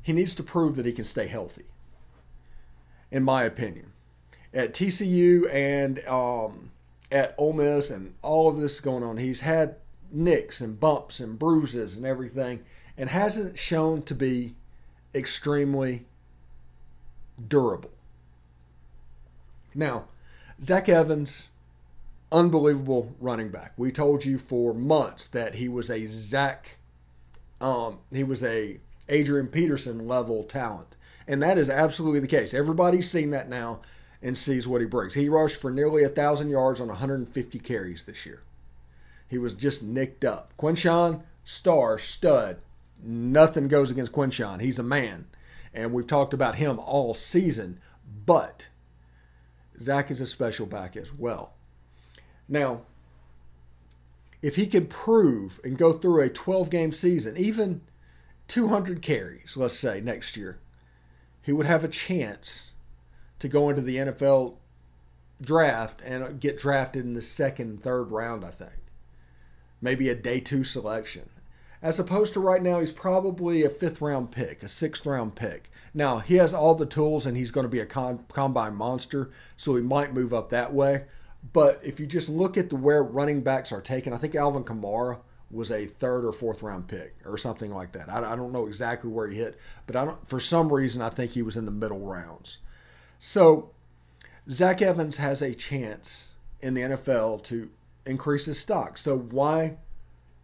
he 0.02 0.12
needs 0.12 0.34
to 0.36 0.42
prove 0.42 0.76
that 0.76 0.86
he 0.86 0.92
can 0.92 1.04
stay 1.04 1.26
healthy, 1.26 1.64
in 3.10 3.24
my 3.24 3.42
opinion. 3.42 3.92
At 4.54 4.72
TCU 4.74 5.52
and 5.52 5.98
um, 6.06 6.70
at 7.10 7.34
Ole 7.36 7.52
Miss 7.54 7.90
and 7.90 8.14
all 8.22 8.48
of 8.48 8.58
this 8.58 8.80
going 8.80 9.02
on, 9.02 9.16
he's 9.16 9.40
had 9.40 9.76
nicks 10.10 10.60
and 10.60 10.78
bumps 10.78 11.20
and 11.20 11.38
bruises 11.38 11.96
and 11.96 12.06
everything, 12.06 12.60
and 12.96 13.10
hasn't 13.10 13.58
shown 13.58 14.02
to 14.02 14.14
be 14.14 14.54
extremely 15.14 16.06
durable. 17.46 17.90
Now, 19.74 20.06
Zach 20.62 20.88
Evans, 20.88 21.48
unbelievable 22.32 23.14
running 23.20 23.50
back. 23.50 23.72
We 23.76 23.92
told 23.92 24.24
you 24.24 24.38
for 24.38 24.74
months 24.74 25.28
that 25.28 25.56
he 25.56 25.68
was 25.68 25.90
a 25.90 26.06
Zach, 26.06 26.78
um, 27.60 27.98
he 28.10 28.24
was 28.24 28.42
a 28.42 28.80
Adrian 29.08 29.48
Peterson 29.48 30.06
level 30.06 30.44
talent. 30.44 30.96
And 31.26 31.42
that 31.42 31.58
is 31.58 31.68
absolutely 31.68 32.20
the 32.20 32.26
case. 32.26 32.54
Everybody's 32.54 33.10
seen 33.10 33.30
that 33.30 33.48
now 33.48 33.80
and 34.22 34.36
sees 34.36 34.66
what 34.66 34.80
he 34.80 34.86
brings. 34.86 35.14
He 35.14 35.28
rushed 35.28 35.60
for 35.60 35.70
nearly 35.70 36.02
a 36.02 36.08
1,000 36.08 36.50
yards 36.50 36.80
on 36.80 36.88
150 36.88 37.58
carries 37.60 38.04
this 38.04 38.26
year. 38.26 38.42
He 39.28 39.38
was 39.38 39.54
just 39.54 39.82
nicked 39.82 40.24
up. 40.24 40.52
Quinshon, 40.58 41.22
star, 41.44 41.98
stud. 41.98 42.58
Nothing 43.00 43.68
goes 43.68 43.90
against 43.90 44.12
Quinshon. 44.12 44.60
He's 44.60 44.78
a 44.78 44.82
man. 44.82 45.26
And 45.72 45.92
we've 45.92 46.06
talked 46.06 46.34
about 46.34 46.56
him 46.56 46.78
all 46.78 47.14
season. 47.14 47.80
But 48.26 48.68
Zach 49.80 50.10
is 50.10 50.20
a 50.20 50.26
special 50.26 50.66
back 50.66 50.96
as 50.96 51.12
well. 51.12 51.52
Now, 52.48 52.82
if 54.40 54.56
he 54.56 54.66
can 54.66 54.86
prove 54.86 55.60
and 55.64 55.76
go 55.76 55.92
through 55.92 56.22
a 56.22 56.28
12 56.28 56.70
game 56.70 56.92
season, 56.92 57.36
even 57.36 57.82
200 58.46 59.02
carries, 59.02 59.56
let's 59.56 59.78
say, 59.78 60.00
next 60.00 60.36
year, 60.36 60.58
he 61.42 61.52
would 61.52 61.66
have 61.66 61.84
a 61.84 61.88
chance 61.88 62.72
to 63.38 63.48
go 63.48 63.68
into 63.68 63.82
the 63.82 63.96
NFL 63.96 64.56
draft 65.40 66.00
and 66.02 66.40
get 66.40 66.58
drafted 66.58 67.04
in 67.04 67.14
the 67.14 67.22
second, 67.22 67.82
third 67.82 68.10
round, 68.10 68.44
I 68.44 68.50
think. 68.50 68.72
Maybe 69.80 70.08
a 70.08 70.14
day 70.14 70.40
two 70.40 70.64
selection. 70.64 71.30
As 71.80 71.98
opposed 71.98 72.32
to 72.34 72.40
right 72.40 72.62
now, 72.62 72.80
he's 72.80 72.92
probably 72.92 73.62
a 73.62 73.70
fifth 73.70 74.00
round 74.00 74.32
pick, 74.32 74.62
a 74.62 74.68
sixth 74.68 75.06
round 75.06 75.34
pick. 75.36 75.70
Now, 75.94 76.18
he 76.18 76.36
has 76.36 76.52
all 76.52 76.74
the 76.74 76.86
tools 76.86 77.26
and 77.26 77.36
he's 77.36 77.50
going 77.50 77.64
to 77.64 77.70
be 77.70 77.80
a 77.80 77.86
con- 77.86 78.24
combine 78.32 78.74
monster, 78.74 79.30
so 79.56 79.76
he 79.76 79.82
might 79.82 80.14
move 80.14 80.34
up 80.34 80.50
that 80.50 80.72
way. 80.74 81.04
But 81.52 81.80
if 81.84 82.00
you 82.00 82.06
just 82.06 82.28
look 82.28 82.56
at 82.56 82.68
the 82.68 82.76
where 82.76 83.02
running 83.02 83.42
backs 83.42 83.72
are 83.72 83.80
taken, 83.80 84.12
I 84.12 84.16
think 84.16 84.34
Alvin 84.34 84.64
Kamara 84.64 85.20
was 85.50 85.70
a 85.70 85.86
third 85.86 86.24
or 86.24 86.32
fourth 86.32 86.62
round 86.62 86.88
pick 86.88 87.16
or 87.24 87.38
something 87.38 87.72
like 87.72 87.92
that. 87.92 88.10
I, 88.10 88.32
I 88.32 88.36
don't 88.36 88.52
know 88.52 88.66
exactly 88.66 89.10
where 89.10 89.28
he 89.28 89.38
hit, 89.38 89.58
but 89.86 89.96
I 89.96 90.04
don't. 90.04 90.28
For 90.28 90.40
some 90.40 90.72
reason, 90.72 91.00
I 91.00 91.08
think 91.08 91.32
he 91.32 91.42
was 91.42 91.56
in 91.56 91.64
the 91.64 91.70
middle 91.70 92.00
rounds. 92.00 92.58
So 93.18 93.70
Zach 94.50 94.82
Evans 94.82 95.16
has 95.16 95.42
a 95.42 95.54
chance 95.54 96.30
in 96.60 96.74
the 96.74 96.82
NFL 96.82 97.44
to 97.44 97.70
increase 98.04 98.44
his 98.46 98.58
stock. 98.58 98.98
So 98.98 99.16
why 99.16 99.78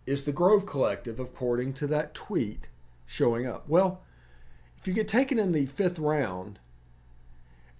is 0.06 0.24
the 0.24 0.32
Grove 0.32 0.66
Collective, 0.66 1.18
according 1.18 1.72
to 1.74 1.86
that 1.86 2.14
tweet, 2.14 2.68
showing 3.06 3.46
up? 3.46 3.68
Well, 3.68 4.02
if 4.78 4.86
you 4.86 4.94
get 4.94 5.08
taken 5.08 5.38
in 5.38 5.52
the 5.52 5.66
fifth 5.66 5.98
round, 5.98 6.58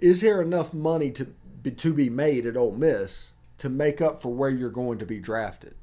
is 0.00 0.20
there 0.20 0.40
enough 0.40 0.72
money 0.72 1.10
to 1.12 1.26
be, 1.62 1.70
to 1.70 1.92
be 1.92 2.08
made 2.10 2.46
at 2.46 2.56
Ole 2.56 2.72
Miss 2.72 3.30
to 3.58 3.68
make 3.68 4.00
up 4.00 4.20
for 4.20 4.32
where 4.32 4.50
you're 4.50 4.70
going 4.70 4.98
to 4.98 5.06
be 5.06 5.18
drafted? 5.18 5.74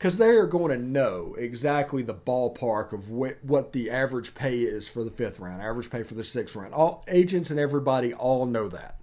because 0.00 0.16
they 0.16 0.30
are 0.30 0.46
going 0.46 0.70
to 0.70 0.82
know 0.82 1.34
exactly 1.36 2.00
the 2.00 2.14
ballpark 2.14 2.94
of 2.94 3.08
wh- 3.08 3.44
what 3.44 3.74
the 3.74 3.90
average 3.90 4.34
pay 4.34 4.60
is 4.60 4.88
for 4.88 5.04
the 5.04 5.10
fifth 5.10 5.38
round, 5.38 5.60
average 5.60 5.90
pay 5.90 6.02
for 6.02 6.14
the 6.14 6.24
sixth 6.24 6.56
round. 6.56 6.72
All 6.72 7.04
agents 7.06 7.50
and 7.50 7.60
everybody 7.60 8.14
all 8.14 8.46
know 8.46 8.66
that. 8.68 8.98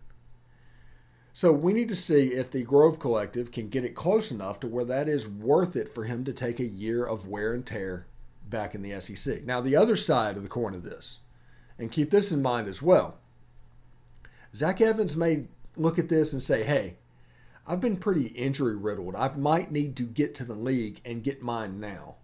So 1.38 1.54
we 1.54 1.72
need 1.72 1.90
to 1.90 1.96
see 1.96 2.30
if 2.34 2.50
the 2.50 2.64
Grove 2.64 2.98
Collective 2.98 3.52
can 3.52 3.70
get 3.70 3.86
it 3.86 3.94
close 3.94 4.32
enough 4.32 4.60
to 4.62 4.68
where 4.68 4.86
that 4.86 5.08
is 5.08 5.28
worth 5.28 5.76
it 5.76 5.94
for 5.94 6.06
him 6.06 6.24
to 6.24 6.34
take 6.34 6.60
a 6.60 6.66
year 6.66 7.06
of 7.06 7.28
wear 7.28 7.54
and 7.54 7.64
tear 7.64 8.08
back 8.50 8.74
in 8.74 8.82
the 8.82 9.00
SEC. 9.00 9.44
Now, 9.44 9.62
the 9.62 9.76
other 9.76 9.96
side 9.96 10.36
of 10.36 10.42
the 10.42 10.50
coin 10.50 10.74
of 10.74 10.82
this, 10.82 11.20
and 11.78 11.92
keep 11.92 12.10
this 12.10 12.32
in 12.32 12.42
mind 12.42 12.68
as 12.68 12.82
well, 12.82 13.20
Zach 14.56 14.82
Evans 14.82 15.16
may 15.16 15.44
look 15.76 16.00
at 16.00 16.10
this 16.10 16.34
and 16.34 16.42
say, 16.42 16.64
hey, 16.64 16.96
I've 17.68 17.82
been 17.82 17.98
pretty 17.98 18.30
injury 18.30 18.76
riddled. 18.76 19.14
I 19.16 19.30
might 19.36 19.72
need 19.72 19.96
to 19.98 20.08
get 20.08 20.34
to 20.36 20.44
the 20.44 20.56
league 20.56 21.02
and 21.06 21.24
get 21.24 21.44
mine 21.44 21.80
now 21.80 22.16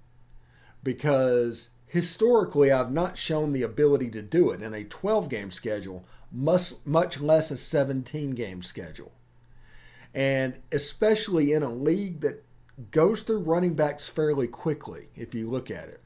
because 0.84 1.70
historically 1.93 2.71
I've 2.71 2.91
not 2.91 3.19
shown 3.19 3.53
the 3.53 3.62
ability 3.62 4.09
to 4.09 4.23
do 4.23 4.50
it 4.50 4.63
in 4.63 4.73
a 4.73 4.83
12 4.83 5.29
game 5.29 5.51
schedule, 5.51 6.03
much, 6.31 6.73
much 6.85 7.21
less 7.21 7.51
a 7.51 7.57
17 7.57 8.31
game 8.31 8.63
schedule. 8.63 9.12
And 10.12 10.55
especially 10.71 11.53
in 11.53 11.62
a 11.62 11.71
league 11.71 12.21
that 12.21 12.43
goes 12.89 13.21
through 13.21 13.41
running 13.41 13.75
backs 13.75 14.09
fairly 14.09 14.47
quickly, 14.47 15.09
if 15.15 15.35
you 15.35 15.47
look 15.47 15.69
at 15.69 15.88
it. 15.88 16.01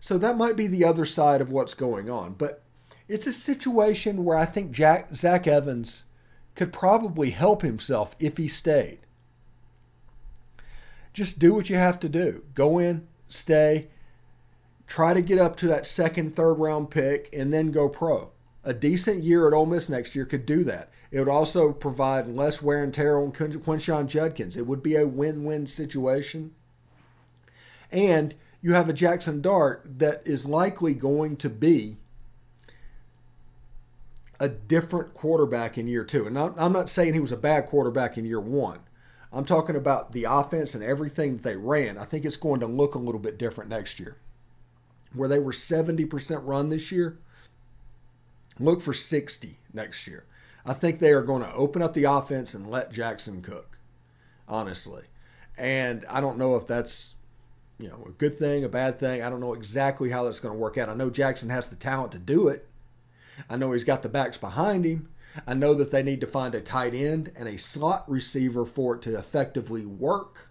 So 0.00 0.16
that 0.16 0.38
might 0.38 0.56
be 0.56 0.66
the 0.66 0.86
other 0.86 1.04
side 1.04 1.42
of 1.42 1.52
what's 1.52 1.74
going 1.74 2.08
on. 2.08 2.32
But 2.32 2.62
it's 3.06 3.26
a 3.26 3.34
situation 3.34 4.24
where 4.24 4.38
I 4.38 4.46
think 4.46 4.70
Jack, 4.72 5.14
Zach 5.14 5.46
Evans 5.46 6.04
could 6.54 6.72
probably 6.72 7.32
help 7.32 7.60
himself 7.60 8.16
if 8.18 8.38
he 8.38 8.48
stayed. 8.48 9.00
Just 11.12 11.38
do 11.38 11.52
what 11.52 11.68
you 11.68 11.76
have 11.76 12.00
to 12.00 12.08
do. 12.08 12.44
Go 12.54 12.78
in, 12.78 13.06
stay, 13.28 13.88
try 14.92 15.14
to 15.14 15.22
get 15.22 15.38
up 15.38 15.56
to 15.56 15.66
that 15.66 15.86
second, 15.86 16.36
third 16.36 16.52
round 16.52 16.90
pick, 16.90 17.30
and 17.32 17.50
then 17.50 17.70
go 17.70 17.88
pro. 17.88 18.30
A 18.62 18.74
decent 18.74 19.22
year 19.22 19.48
at 19.48 19.54
Ole 19.54 19.64
Miss 19.64 19.88
next 19.88 20.14
year 20.14 20.26
could 20.26 20.44
do 20.44 20.64
that. 20.64 20.90
It 21.10 21.18
would 21.18 21.30
also 21.30 21.72
provide 21.72 22.28
less 22.28 22.60
wear 22.60 22.84
and 22.84 22.92
tear 22.92 23.18
on 23.18 23.32
Quinshon 23.32 24.06
Judkins. 24.06 24.54
It 24.54 24.66
would 24.66 24.82
be 24.82 24.94
a 24.94 25.06
win 25.06 25.44
win 25.44 25.66
situation. 25.66 26.54
And 27.90 28.34
you 28.60 28.74
have 28.74 28.90
a 28.90 28.92
Jackson 28.92 29.40
Dart 29.40 29.82
that 29.98 30.20
is 30.26 30.44
likely 30.44 30.92
going 30.92 31.36
to 31.38 31.48
be 31.48 31.96
a 34.38 34.50
different 34.50 35.14
quarterback 35.14 35.78
in 35.78 35.88
year 35.88 36.04
two. 36.04 36.26
And 36.26 36.38
I'm 36.38 36.72
not 36.74 36.90
saying 36.90 37.14
he 37.14 37.20
was 37.20 37.32
a 37.32 37.38
bad 37.38 37.64
quarterback 37.64 38.18
in 38.18 38.26
year 38.26 38.40
one. 38.40 38.80
I'm 39.32 39.46
talking 39.46 39.74
about 39.74 40.12
the 40.12 40.24
offense 40.24 40.74
and 40.74 40.84
everything 40.84 41.38
that 41.38 41.44
they 41.44 41.56
ran. 41.56 41.96
I 41.96 42.04
think 42.04 42.26
it's 42.26 42.36
going 42.36 42.60
to 42.60 42.66
look 42.66 42.94
a 42.94 42.98
little 42.98 43.20
bit 43.20 43.38
different 43.38 43.70
next 43.70 43.98
year. 43.98 44.18
Where 45.14 45.28
they 45.28 45.38
were 45.38 45.52
70% 45.52 46.40
run 46.44 46.70
this 46.70 46.90
year, 46.90 47.18
look 48.58 48.80
for 48.80 48.94
60 48.94 49.58
next 49.72 50.06
year. 50.06 50.24
I 50.64 50.72
think 50.72 50.98
they 50.98 51.12
are 51.12 51.22
going 51.22 51.42
to 51.42 51.52
open 51.52 51.82
up 51.82 51.92
the 51.92 52.04
offense 52.04 52.54
and 52.54 52.70
let 52.70 52.92
Jackson 52.92 53.42
cook, 53.42 53.78
honestly. 54.48 55.04
And 55.58 56.04
I 56.08 56.20
don't 56.20 56.38
know 56.38 56.56
if 56.56 56.66
that's 56.66 57.14
you 57.78 57.88
know 57.88 58.04
a 58.06 58.12
good 58.12 58.38
thing, 58.38 58.64
a 58.64 58.68
bad 58.68 58.98
thing. 58.98 59.22
I 59.22 59.28
don't 59.28 59.40
know 59.40 59.54
exactly 59.54 60.10
how 60.10 60.24
that's 60.24 60.40
going 60.40 60.54
to 60.54 60.60
work 60.60 60.78
out. 60.78 60.88
I 60.88 60.94
know 60.94 61.10
Jackson 61.10 61.50
has 61.50 61.68
the 61.68 61.76
talent 61.76 62.12
to 62.12 62.18
do 62.18 62.48
it. 62.48 62.68
I 63.50 63.56
know 63.56 63.72
he's 63.72 63.84
got 63.84 64.02
the 64.02 64.08
backs 64.08 64.38
behind 64.38 64.84
him. 64.84 65.08
I 65.46 65.54
know 65.54 65.74
that 65.74 65.90
they 65.90 66.02
need 66.02 66.20
to 66.20 66.26
find 66.26 66.54
a 66.54 66.60
tight 66.60 66.94
end 66.94 67.32
and 67.34 67.48
a 67.48 67.58
slot 67.58 68.08
receiver 68.08 68.64
for 68.64 68.94
it 68.94 69.02
to 69.02 69.18
effectively 69.18 69.84
work. 69.86 70.48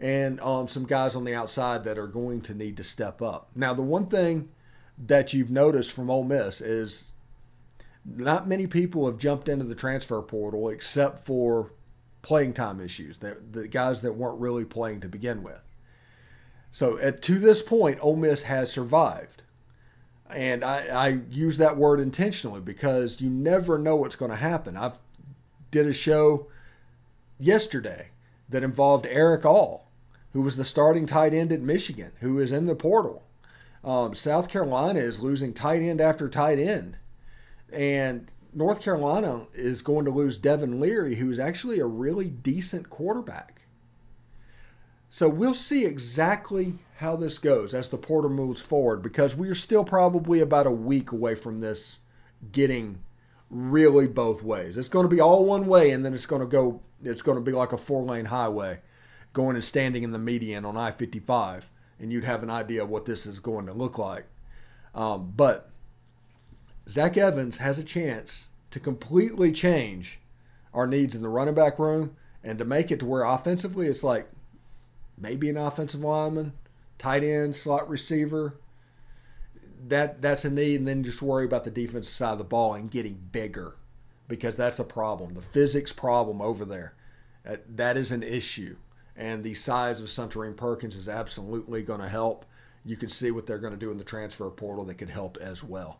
And 0.00 0.38
um, 0.40 0.68
some 0.68 0.84
guys 0.84 1.16
on 1.16 1.24
the 1.24 1.34
outside 1.34 1.84
that 1.84 1.98
are 1.98 2.06
going 2.06 2.40
to 2.42 2.54
need 2.54 2.76
to 2.76 2.84
step 2.84 3.20
up. 3.20 3.50
Now, 3.54 3.74
the 3.74 3.82
one 3.82 4.06
thing 4.06 4.48
that 4.96 5.32
you've 5.32 5.50
noticed 5.50 5.92
from 5.92 6.10
Ole 6.10 6.24
Miss 6.24 6.60
is 6.60 7.12
not 8.04 8.48
many 8.48 8.66
people 8.66 9.06
have 9.06 9.18
jumped 9.18 9.48
into 9.48 9.64
the 9.64 9.74
transfer 9.74 10.22
portal 10.22 10.68
except 10.68 11.18
for 11.18 11.72
playing 12.22 12.52
time 12.52 12.80
issues. 12.80 13.18
The, 13.18 13.38
the 13.50 13.68
guys 13.68 14.02
that 14.02 14.14
weren't 14.14 14.40
really 14.40 14.64
playing 14.64 15.00
to 15.00 15.08
begin 15.08 15.42
with. 15.42 15.60
So 16.70 16.98
at, 16.98 17.22
to 17.22 17.38
this 17.38 17.62
point, 17.62 17.98
Ole 18.02 18.16
Miss 18.16 18.42
has 18.42 18.70
survived. 18.70 19.42
And 20.30 20.62
I, 20.62 20.86
I 20.88 21.08
use 21.30 21.56
that 21.56 21.76
word 21.76 22.00
intentionally 22.00 22.60
because 22.60 23.20
you 23.20 23.30
never 23.30 23.78
know 23.78 23.96
what's 23.96 24.16
going 24.16 24.30
to 24.30 24.36
happen. 24.36 24.76
I've 24.76 24.98
did 25.70 25.86
a 25.86 25.92
show 25.92 26.48
yesterday 27.38 28.08
that 28.48 28.62
involved 28.62 29.06
Eric 29.06 29.44
All, 29.44 29.87
who 30.32 30.42
was 30.42 30.56
the 30.56 30.64
starting 30.64 31.06
tight 31.06 31.32
end 31.32 31.52
at 31.52 31.60
Michigan, 31.60 32.12
who 32.20 32.38
is 32.38 32.52
in 32.52 32.66
the 32.66 32.74
portal. 32.74 33.24
Um, 33.84 34.14
South 34.14 34.48
Carolina 34.48 35.00
is 35.00 35.22
losing 35.22 35.52
tight 35.52 35.82
end 35.82 36.00
after 36.00 36.28
tight 36.28 36.58
end. 36.58 36.98
And 37.72 38.30
North 38.52 38.82
Carolina 38.82 39.46
is 39.54 39.82
going 39.82 40.04
to 40.04 40.10
lose 40.10 40.38
Devin 40.38 40.80
Leary, 40.80 41.16
who's 41.16 41.38
actually 41.38 41.78
a 41.80 41.86
really 41.86 42.28
decent 42.28 42.90
quarterback. 42.90 43.62
So 45.10 45.28
we'll 45.28 45.54
see 45.54 45.86
exactly 45.86 46.74
how 46.96 47.16
this 47.16 47.38
goes 47.38 47.72
as 47.72 47.88
the 47.88 47.96
portal 47.96 48.30
moves 48.30 48.60
forward 48.60 49.02
because 49.02 49.34
we're 49.34 49.54
still 49.54 49.84
probably 49.84 50.40
about 50.40 50.66
a 50.66 50.70
week 50.70 51.12
away 51.12 51.34
from 51.34 51.60
this 51.60 52.00
getting 52.52 52.98
really 53.48 54.06
both 54.06 54.42
ways. 54.42 54.76
It's 54.76 54.88
going 54.88 55.08
to 55.08 55.14
be 55.14 55.20
all 55.20 55.44
one 55.44 55.66
way 55.66 55.90
and 55.90 56.04
then 56.04 56.12
it's 56.12 56.26
going 56.26 56.42
to 56.42 56.46
go 56.46 56.82
it's 57.02 57.22
going 57.22 57.38
to 57.38 57.44
be 57.44 57.52
like 57.52 57.72
a 57.72 57.78
four-lane 57.78 58.26
highway 58.26 58.80
going 59.32 59.56
and 59.56 59.64
standing 59.64 60.02
in 60.02 60.12
the 60.12 60.18
median 60.18 60.64
on 60.64 60.76
I-55 60.76 61.64
and 62.00 62.12
you'd 62.12 62.24
have 62.24 62.42
an 62.42 62.50
idea 62.50 62.82
of 62.82 62.88
what 62.88 63.06
this 63.06 63.26
is 63.26 63.40
going 63.40 63.66
to 63.66 63.72
look 63.72 63.98
like. 63.98 64.26
Um, 64.94 65.32
but 65.36 65.70
Zach 66.88 67.16
Evans 67.16 67.58
has 67.58 67.78
a 67.78 67.84
chance 67.84 68.48
to 68.70 68.80
completely 68.80 69.52
change 69.52 70.20
our 70.72 70.86
needs 70.86 71.14
in 71.14 71.22
the 71.22 71.28
running 71.28 71.54
back 71.54 71.78
room 71.78 72.16
and 72.42 72.58
to 72.58 72.64
make 72.64 72.90
it 72.90 73.00
to 73.00 73.06
where 73.06 73.24
offensively 73.24 73.86
it's 73.86 74.04
like 74.04 74.28
maybe 75.16 75.48
an 75.48 75.56
offensive 75.56 76.00
lineman, 76.00 76.52
tight 76.98 77.24
end, 77.24 77.56
slot 77.56 77.88
receiver. 77.88 78.54
That 79.86 80.22
that's 80.22 80.44
a 80.44 80.50
need, 80.50 80.80
and 80.80 80.88
then 80.88 81.04
just 81.04 81.22
worry 81.22 81.44
about 81.44 81.64
the 81.64 81.70
defensive 81.70 82.12
side 82.12 82.32
of 82.32 82.38
the 82.38 82.44
ball 82.44 82.74
and 82.74 82.90
getting 82.90 83.28
bigger, 83.30 83.76
because 84.26 84.56
that's 84.56 84.80
a 84.80 84.84
problem. 84.84 85.34
The 85.34 85.42
physics 85.42 85.92
problem 85.92 86.42
over 86.42 86.64
there, 86.64 86.94
that 87.44 87.96
is 87.96 88.10
an 88.10 88.24
issue, 88.24 88.76
and 89.18 89.42
the 89.42 89.54
size 89.54 90.00
of 90.00 90.06
Suntarine 90.06 90.56
Perkins 90.56 90.94
is 90.94 91.08
absolutely 91.08 91.82
going 91.82 92.00
to 92.00 92.08
help. 92.08 92.46
You 92.84 92.96
can 92.96 93.08
see 93.08 93.32
what 93.32 93.46
they're 93.46 93.58
going 93.58 93.72
to 93.72 93.78
do 93.78 93.90
in 93.90 93.98
the 93.98 94.04
transfer 94.04 94.48
portal 94.48 94.84
that 94.84 94.94
could 94.94 95.10
help 95.10 95.36
as 95.38 95.62
well. 95.64 95.98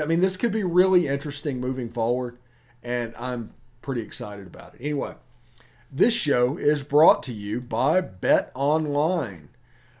I 0.00 0.06
mean, 0.06 0.22
this 0.22 0.38
could 0.38 0.50
be 0.50 0.64
really 0.64 1.06
interesting 1.06 1.60
moving 1.60 1.90
forward, 1.90 2.38
and 2.82 3.14
I'm 3.16 3.52
pretty 3.82 4.00
excited 4.00 4.46
about 4.46 4.74
it. 4.74 4.80
Anyway, 4.80 5.14
this 5.92 6.14
show 6.14 6.56
is 6.56 6.82
brought 6.82 7.22
to 7.24 7.32
you 7.32 7.60
by 7.60 8.00
Bet 8.00 8.50
Online. 8.54 9.50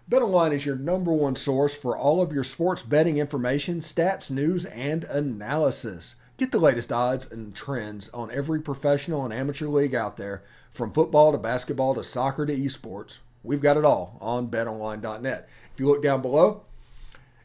Bet 0.08 0.22
Online 0.22 0.52
is 0.52 0.66
your 0.66 0.76
number 0.76 1.12
one 1.12 1.36
source 1.36 1.76
for 1.76 1.96
all 1.96 2.22
of 2.22 2.32
your 2.32 2.44
sports 2.44 2.82
betting 2.82 3.18
information, 3.18 3.80
stats, 3.80 4.30
news, 4.30 4.64
and 4.64 5.04
analysis. 5.04 6.16
Get 6.38 6.50
the 6.50 6.58
latest 6.58 6.90
odds 6.90 7.30
and 7.30 7.54
trends 7.54 8.08
on 8.08 8.30
every 8.30 8.60
professional 8.60 9.24
and 9.24 9.32
amateur 9.32 9.68
league 9.68 9.94
out 9.94 10.16
there, 10.16 10.42
from 10.74 10.90
football 10.90 11.30
to 11.32 11.38
basketball 11.38 11.94
to 11.94 12.02
soccer 12.02 12.44
to 12.44 12.54
esports. 12.54 13.18
We've 13.44 13.62
got 13.62 13.76
it 13.76 13.84
all 13.84 14.18
on 14.20 14.48
betonline.net. 14.48 15.48
If 15.72 15.80
you 15.80 15.86
look 15.86 16.02
down 16.02 16.20
below, 16.20 16.64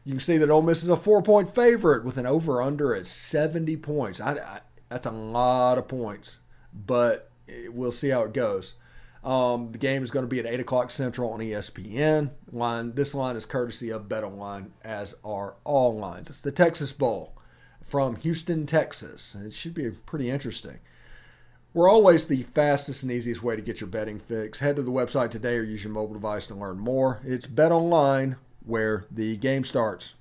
you 0.04 0.12
can 0.12 0.20
see 0.20 0.36
that 0.36 0.50
Ole 0.50 0.62
Miss 0.62 0.82
is 0.82 0.88
a 0.88 0.96
four 0.96 1.22
point 1.22 1.48
favorite 1.48 2.04
with 2.04 2.18
an 2.18 2.26
over 2.26 2.60
under 2.60 2.94
at 2.94 3.06
70 3.06 3.76
points. 3.76 4.20
I, 4.20 4.32
I, 4.32 4.60
that's 4.88 5.06
a 5.06 5.12
lot 5.12 5.78
of 5.78 5.86
points, 5.86 6.40
but 6.74 7.30
we'll 7.68 7.92
see 7.92 8.08
how 8.08 8.22
it 8.22 8.34
goes. 8.34 8.74
Um, 9.22 9.70
the 9.72 9.78
game 9.78 10.02
is 10.02 10.10
going 10.10 10.24
to 10.24 10.28
be 10.28 10.40
at 10.40 10.46
8 10.46 10.60
o'clock 10.60 10.90
Central 10.90 11.32
on 11.32 11.40
ESPN. 11.40 12.30
Line 12.50 12.94
This 12.94 13.14
line 13.14 13.36
is 13.36 13.46
courtesy 13.46 13.90
of 13.90 14.08
BetOnline, 14.08 14.70
as 14.82 15.14
are 15.22 15.54
all 15.62 15.96
lines. 15.96 16.30
It's 16.30 16.40
the 16.40 16.50
Texas 16.50 16.90
Bowl 16.90 17.34
from 17.82 18.16
Houston, 18.16 18.66
Texas. 18.66 19.36
It 19.36 19.52
should 19.52 19.74
be 19.74 19.90
pretty 19.90 20.30
interesting. 20.30 20.80
We're 21.72 21.88
always 21.88 22.26
the 22.26 22.42
fastest 22.42 23.04
and 23.04 23.12
easiest 23.12 23.44
way 23.44 23.54
to 23.54 23.62
get 23.62 23.80
your 23.80 23.88
betting 23.88 24.18
fix. 24.18 24.58
Head 24.58 24.74
to 24.74 24.82
the 24.82 24.90
website 24.90 25.30
today 25.30 25.56
or 25.56 25.62
use 25.62 25.84
your 25.84 25.92
mobile 25.92 26.14
device 26.14 26.48
to 26.48 26.54
learn 26.56 26.80
more. 26.80 27.20
It's 27.24 27.46
Bet 27.46 27.70
Online 27.70 28.36
where 28.66 29.04
the 29.08 29.36
game 29.36 29.62
starts. 29.62 30.14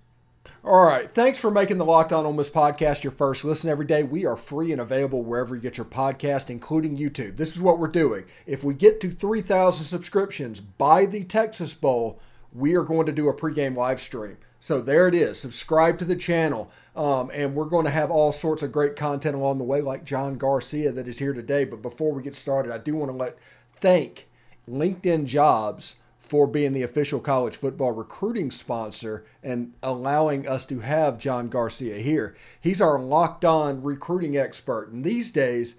All 0.63 0.85
right. 0.85 1.11
Thanks 1.11 1.41
for 1.41 1.49
making 1.49 1.79
the 1.79 1.85
Locked 1.85 2.13
On 2.13 2.23
Ole 2.23 2.33
Miss 2.33 2.51
podcast 2.51 3.03
your 3.03 3.09
first 3.09 3.43
listen 3.43 3.67
every 3.67 3.85
day. 3.85 4.03
We 4.03 4.27
are 4.27 4.37
free 4.37 4.71
and 4.71 4.79
available 4.79 5.23
wherever 5.23 5.55
you 5.55 5.61
get 5.61 5.77
your 5.77 5.85
podcast, 5.85 6.51
including 6.51 6.97
YouTube. 6.97 7.37
This 7.37 7.55
is 7.55 7.61
what 7.61 7.79
we're 7.79 7.87
doing. 7.87 8.25
If 8.45 8.63
we 8.63 8.75
get 8.75 9.01
to 9.01 9.09
3,000 9.09 9.85
subscriptions 9.85 10.59
by 10.59 11.07
the 11.07 11.23
Texas 11.23 11.73
Bowl, 11.73 12.19
we 12.53 12.75
are 12.75 12.83
going 12.83 13.07
to 13.07 13.11
do 13.11 13.27
a 13.27 13.35
pregame 13.35 13.75
live 13.75 13.99
stream. 13.99 14.37
So 14.59 14.81
there 14.81 15.07
it 15.07 15.15
is. 15.15 15.39
Subscribe 15.39 15.97
to 15.99 16.05
the 16.05 16.15
channel. 16.15 16.69
Um, 16.95 17.31
and 17.33 17.55
we're 17.55 17.65
going 17.65 17.85
to 17.85 17.91
have 17.91 18.11
all 18.11 18.33
sorts 18.33 18.61
of 18.61 18.71
great 18.71 18.95
content 18.95 19.35
along 19.35 19.57
the 19.57 19.63
way, 19.63 19.81
like 19.81 20.03
John 20.03 20.37
Garcia 20.37 20.91
that 20.91 21.07
is 21.07 21.19
here 21.19 21.33
today. 21.33 21.63
But 21.63 21.81
before 21.81 22.11
we 22.11 22.23
get 22.23 22.35
started, 22.35 22.71
I 22.71 22.77
do 22.77 22.95
want 22.95 23.11
to 23.11 23.17
let 23.17 23.37
thank 23.79 24.27
LinkedIn 24.69 25.25
Jobs 25.25 25.95
for 26.17 26.45
being 26.45 26.73
the 26.73 26.83
official 26.83 27.19
college 27.19 27.55
football 27.55 27.91
recruiting 27.91 28.51
sponsor 28.51 29.25
and 29.41 29.73
allowing 29.81 30.47
us 30.47 30.65
to 30.67 30.81
have 30.81 31.17
John 31.17 31.47
Garcia 31.49 31.97
here. 31.99 32.35
He's 32.59 32.81
our 32.81 32.99
locked 32.99 33.43
on 33.43 33.81
recruiting 33.81 34.37
expert. 34.37 34.91
And 34.91 35.03
these 35.03 35.31
days, 35.31 35.77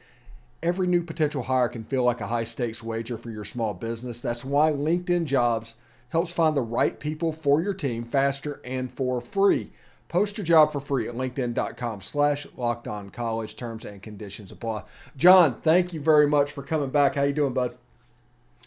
every 0.63 0.87
new 0.87 1.05
potential 1.05 1.45
hire 1.45 1.69
can 1.69 1.85
feel 1.85 2.03
like 2.03 2.21
a 2.21 2.27
high 2.27 2.45
stakes 2.45 2.83
wager 2.83 3.17
for 3.17 3.31
your 3.31 3.45
small 3.45 3.75
business. 3.75 4.21
That's 4.21 4.45
why 4.45 4.73
LinkedIn 4.73 5.27
Jobs 5.27 5.77
helps 6.11 6.31
find 6.31 6.57
the 6.57 6.63
right 6.63 7.01
people 7.01 7.33
for 7.33 7.63
your 7.63 7.75
team 7.75 8.05
faster 8.05 8.61
and 8.65 8.93
for 8.93 9.21
free. 9.21 9.71
Post 10.09 10.39
your 10.39 10.45
job 10.45 10.73
for 10.73 10.81
free 10.81 11.09
at 11.09 11.15
linkedin.com 11.15 12.01
slash 12.01 12.47
locked 12.57 12.89
on 12.89 13.11
college. 13.11 13.55
Terms 13.55 13.85
and 13.85 14.03
conditions 14.03 14.51
apply. 14.51 14.83
John, 15.17 15.61
thank 15.61 15.93
you 15.93 16.01
very 16.01 16.27
much 16.27 16.51
for 16.51 16.65
coming 16.65 16.91
back. 16.91 17.15
How 17.15 17.23
you 17.23 17.33
doing, 17.33 17.55
bud? 17.55 17.77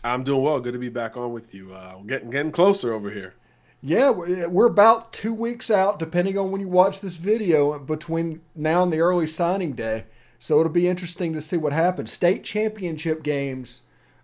I'm 0.06 0.24
doing 0.24 0.42
well. 0.42 0.60
Good 0.60 0.74
to 0.74 0.80
be 0.80 0.90
back 0.90 1.18
on 1.18 1.34
with 1.34 1.54
you. 1.54 1.74
Uh, 1.74 1.96
we're 1.98 2.08
getting 2.08 2.30
getting 2.30 2.52
closer 2.52 2.94
over 2.94 3.10
here. 3.10 3.36
Yeah, 3.82 4.12
we're 4.12 4.68
about 4.68 5.12
two 5.12 5.34
weeks 5.34 5.70
out, 5.70 6.00
depending 6.00 6.38
on 6.38 6.52
when 6.52 6.62
you 6.62 6.70
watch 6.70 7.02
this 7.02 7.18
video, 7.18 7.78
between 7.78 8.40
now 8.56 8.82
and 8.84 8.94
the 8.94 9.02
early 9.02 9.28
signing 9.28 9.74
day. 9.74 10.06
So 10.40 10.62
it'll 10.62 10.72
be 10.72 10.88
interesting 10.88 11.34
to 11.34 11.42
see 11.42 11.58
what 11.58 11.74
happens. 11.74 12.12
State 12.12 12.46
championship 12.46 13.24
games 13.24 13.82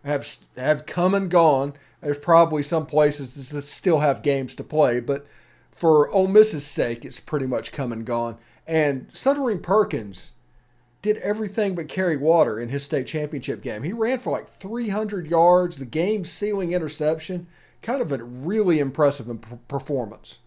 have 0.09 0.27
have 0.57 0.85
come 0.85 1.13
and 1.13 1.29
gone. 1.29 1.73
There's 2.01 2.17
probably 2.17 2.63
some 2.63 2.85
places 2.85 3.49
that 3.49 3.61
still 3.61 3.99
have 3.99 4.21
games 4.21 4.55
to 4.55 4.63
play, 4.63 4.99
but 4.99 5.25
for 5.71 6.09
Ole 6.09 6.27
Miss's 6.27 6.65
sake, 6.65 7.05
it's 7.05 7.19
pretty 7.19 7.45
much 7.45 7.71
come 7.71 7.91
and 7.91 8.05
gone. 8.05 8.37
And 8.67 9.11
Suntarine 9.13 9.61
Perkins 9.61 10.33
did 11.01 11.17
everything 11.17 11.75
but 11.75 11.87
carry 11.87 12.17
water 12.17 12.59
in 12.59 12.69
his 12.69 12.83
state 12.83 13.07
championship 13.07 13.61
game. 13.61 13.83
He 13.83 13.93
ran 13.93 14.19
for 14.19 14.31
like 14.31 14.49
300 14.49 15.27
yards, 15.27 15.77
the 15.77 15.85
game 15.85 16.25
sealing 16.25 16.71
interception. 16.71 17.47
Kind 17.81 18.01
of 18.01 18.11
a 18.11 18.21
really 18.21 18.79
impressive 18.79 19.27
performance. 19.67 20.39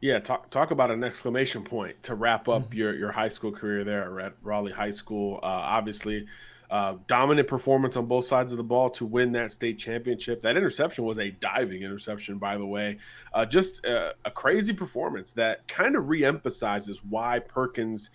Yeah, 0.00 0.18
talk 0.18 0.50
talk 0.50 0.70
about 0.70 0.90
an 0.90 1.02
exclamation 1.04 1.62
point 1.62 2.02
to 2.02 2.14
wrap 2.14 2.48
up 2.48 2.64
mm-hmm. 2.64 2.76
your 2.76 2.94
your 2.94 3.12
high 3.12 3.28
school 3.28 3.52
career 3.52 3.84
there 3.84 4.20
at 4.20 4.34
Raleigh 4.42 4.72
High 4.72 4.90
School. 4.90 5.38
Uh, 5.42 5.46
obviously, 5.46 6.26
uh, 6.70 6.96
dominant 7.06 7.46
performance 7.46 7.96
on 7.96 8.06
both 8.06 8.26
sides 8.26 8.52
of 8.52 8.58
the 8.58 8.64
ball 8.64 8.90
to 8.90 9.04
win 9.04 9.32
that 9.32 9.52
state 9.52 9.78
championship. 9.78 10.42
That 10.42 10.56
interception 10.56 11.04
was 11.04 11.18
a 11.18 11.30
diving 11.30 11.82
interception, 11.82 12.38
by 12.38 12.56
the 12.56 12.66
way. 12.66 12.98
Uh, 13.32 13.44
just 13.44 13.84
a, 13.84 14.14
a 14.24 14.30
crazy 14.30 14.72
performance 14.72 15.32
that 15.32 15.66
kind 15.68 15.96
of 15.96 16.04
reemphasizes 16.04 16.98
why 17.08 17.38
Perkins 17.38 18.10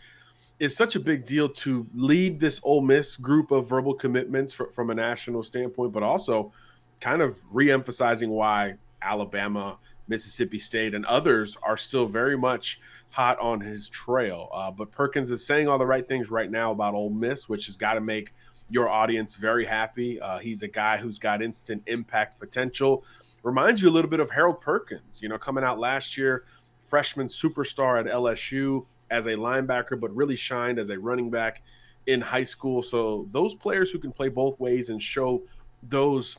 is 0.60 0.76
such 0.76 0.96
a 0.96 1.00
big 1.00 1.26
deal 1.26 1.48
to 1.48 1.88
lead 1.94 2.40
this 2.40 2.60
Ole 2.64 2.82
Miss 2.82 3.16
group 3.16 3.52
of 3.52 3.70
verbal 3.70 3.94
commitments 3.94 4.52
for, 4.52 4.72
from 4.72 4.90
a 4.90 4.96
national 4.96 5.44
standpoint, 5.44 5.94
but 5.94 6.04
also 6.04 6.52
kind 7.00 7.22
of 7.22 7.40
re-emphasizing 7.50 8.30
why 8.30 8.76
Alabama, 9.02 9.78
Mississippi 10.08 10.60
State, 10.60 10.94
and 10.94 11.06
others 11.06 11.56
are 11.64 11.78
still 11.78 12.08
very 12.08 12.38
much 12.38 12.82
hot 13.10 13.40
on 13.40 13.62
his 13.62 13.88
trail. 13.90 14.50
Uh, 14.54 14.72
but 14.72 14.92
Perkins 14.92 15.32
is 15.32 15.46
saying 15.46 15.68
all 15.68 15.78
the 15.78 15.86
right 15.86 16.08
things 16.08 16.30
right 16.30 16.50
now 16.50 16.72
about 16.72 16.94
Ole 16.94 17.10
Miss, 17.10 17.50
which 17.50 17.66
has 17.66 17.76
got 17.76 17.94
to 17.94 18.02
make 18.02 18.34
your 18.70 18.88
audience 18.88 19.36
very 19.36 19.66
happy. 19.66 20.22
Uh, 20.22 20.40
he's 20.40 20.62
a 20.62 20.68
guy 20.68 20.98
who's 20.98 21.18
got 21.18 21.42
instant 21.42 21.82
impact 21.88 22.40
potential. 22.40 23.04
Reminds 23.42 23.82
you 23.82 23.90
a 23.90 23.92
little 23.92 24.10
bit 24.10 24.20
of 24.20 24.30
Harold 24.30 24.62
Perkins, 24.62 25.20
you 25.22 25.30
know, 25.30 25.38
coming 25.38 25.64
out 25.64 25.80
last 25.80 26.18
year, 26.18 26.44
freshman 26.88 27.28
superstar 27.28 28.00
at 28.00 28.06
LSU 28.06 28.86
as 29.10 29.26
a 29.26 29.34
linebacker, 29.34 30.00
but 30.00 30.16
really 30.16 30.36
shined 30.36 30.78
as 30.78 30.90
a 30.90 31.00
running 31.00 31.30
back 31.30 31.64
in 32.06 32.22
high 32.22 32.44
school. 32.44 32.84
So 32.84 33.28
those 33.32 33.56
players 33.56 33.92
who 33.92 34.00
can 34.00 34.12
play 34.12 34.30
both 34.30 34.60
ways 34.60 34.90
and 34.90 35.02
show 35.02 35.42
those 35.82 36.38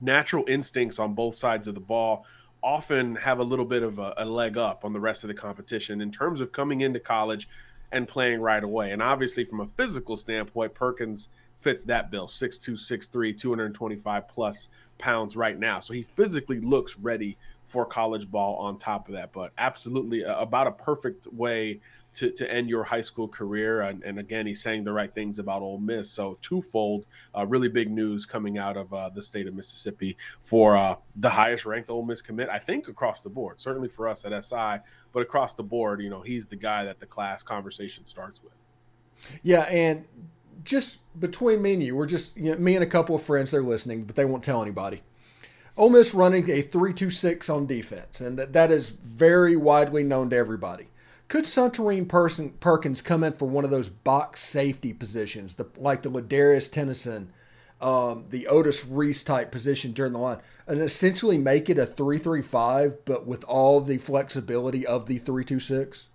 natural 0.00 0.44
instincts 0.48 0.98
on 0.98 1.14
both 1.14 1.34
sides 1.34 1.68
of 1.68 1.74
the 1.74 1.80
ball 1.80 2.24
often 2.62 3.16
have 3.16 3.38
a 3.38 3.42
little 3.44 3.64
bit 3.64 3.82
of 3.82 3.98
a, 3.98 4.14
a, 4.18 4.24
leg 4.24 4.56
up 4.56 4.84
on 4.84 4.92
the 4.92 5.00
rest 5.00 5.24
of 5.24 5.28
the 5.28 5.34
competition 5.34 6.00
in 6.00 6.10
terms 6.10 6.40
of 6.40 6.52
coming 6.52 6.80
into 6.80 7.00
college 7.00 7.48
and 7.92 8.06
playing 8.06 8.40
right 8.40 8.62
away. 8.62 8.92
And 8.92 9.02
obviously, 9.02 9.44
from 9.44 9.60
a 9.60 9.66
physical 9.76 10.16
standpoint, 10.16 10.74
Perkins 10.74 11.28
fits 11.60 11.84
that 11.84 12.10
bill 12.10 12.26
6'2, 12.26 12.70
6'3, 12.70 13.38
225 13.38 14.28
plus 14.28 14.68
pounds 14.98 15.36
right 15.36 15.58
now. 15.58 15.80
So 15.80 15.92
he 15.92 16.02
physically 16.02 16.60
looks 16.60 16.98
ready 16.98 17.36
for 17.66 17.86
college 17.86 18.30
ball 18.30 18.56
on 18.56 18.78
top 18.78 19.08
of 19.08 19.14
that. 19.14 19.32
But 19.32 19.52
absolutely 19.58 20.22
about 20.22 20.66
a 20.66 20.72
perfect 20.72 21.26
way 21.32 21.80
to, 22.14 22.30
to 22.30 22.52
end 22.52 22.68
your 22.68 22.84
high 22.84 23.00
school 23.00 23.28
career. 23.28 23.82
And, 23.82 24.02
and 24.02 24.18
again, 24.18 24.46
he's 24.46 24.62
saying 24.62 24.84
the 24.84 24.92
right 24.92 25.12
things 25.14 25.38
about 25.38 25.62
Ole 25.62 25.78
Miss. 25.78 26.10
So 26.10 26.38
twofold, 26.42 27.06
uh, 27.36 27.46
really 27.46 27.68
big 27.68 27.90
news 27.90 28.26
coming 28.26 28.58
out 28.58 28.76
of 28.76 28.92
uh, 28.92 29.10
the 29.10 29.22
state 29.22 29.46
of 29.46 29.54
Mississippi 29.54 30.16
for 30.40 30.76
uh, 30.76 30.96
the 31.16 31.30
highest 31.30 31.66
ranked 31.66 31.90
Ole 31.90 32.04
Miss 32.04 32.22
commit, 32.22 32.48
I 32.48 32.58
think 32.58 32.88
across 32.88 33.20
the 33.20 33.30
board, 33.30 33.60
certainly 33.60 33.88
for 33.88 34.08
us 34.08 34.24
at 34.24 34.44
SI, 34.44 34.78
but 35.12 35.20
across 35.20 35.54
the 35.54 35.62
board, 35.62 36.00
you 36.00 36.10
know, 36.10 36.22
he's 36.22 36.46
the 36.46 36.56
guy 36.56 36.84
that 36.84 37.00
the 37.00 37.06
class 37.06 37.42
conversation 37.42 38.06
starts 38.06 38.40
with. 38.42 38.52
Yeah. 39.42 39.62
And 39.62 40.06
just 40.64 40.98
between 41.18 41.62
me 41.62 41.74
and 41.74 41.82
you, 41.82 41.96
we're 41.96 42.06
just, 42.06 42.36
you 42.36 42.52
know, 42.52 42.58
me 42.58 42.74
and 42.74 42.82
a 42.84 42.86
couple 42.86 43.14
of 43.14 43.22
friends, 43.22 43.50
they're 43.50 43.62
listening, 43.62 44.04
but 44.04 44.16
they 44.16 44.24
won't 44.24 44.44
tell 44.44 44.62
anybody. 44.62 45.02
Ole 45.76 45.90
Miss 45.90 46.12
running 46.12 46.50
a 46.50 46.62
3-2-6 46.62 47.54
on 47.54 47.66
defense, 47.66 48.20
and 48.20 48.38
that, 48.38 48.52
that 48.52 48.70
is 48.70 48.90
very 48.90 49.56
widely 49.56 50.02
known 50.02 50.28
to 50.30 50.36
everybody. 50.36 50.89
Could 51.30 51.44
Suntarine 51.44 52.08
Person, 52.08 52.54
Perkins 52.58 53.00
come 53.00 53.22
in 53.22 53.34
for 53.34 53.46
one 53.46 53.64
of 53.64 53.70
those 53.70 53.88
box 53.88 54.40
safety 54.40 54.92
positions, 54.92 55.54
the, 55.54 55.66
like 55.76 56.02
the 56.02 56.10
Ladarius 56.10 56.68
Tennison, 56.68 57.28
um, 57.80 58.24
the 58.30 58.48
Otis 58.48 58.84
Reese 58.84 59.22
type 59.22 59.52
position 59.52 59.92
during 59.92 60.12
the 60.12 60.18
line, 60.18 60.38
and 60.66 60.80
essentially 60.80 61.38
make 61.38 61.70
it 61.70 61.78
a 61.78 61.86
three-three-five, 61.86 63.04
but 63.04 63.28
with 63.28 63.44
all 63.44 63.80
the 63.80 63.98
flexibility 63.98 64.84
of 64.84 65.06
the 65.06 65.18
three-two-six? 65.18 66.08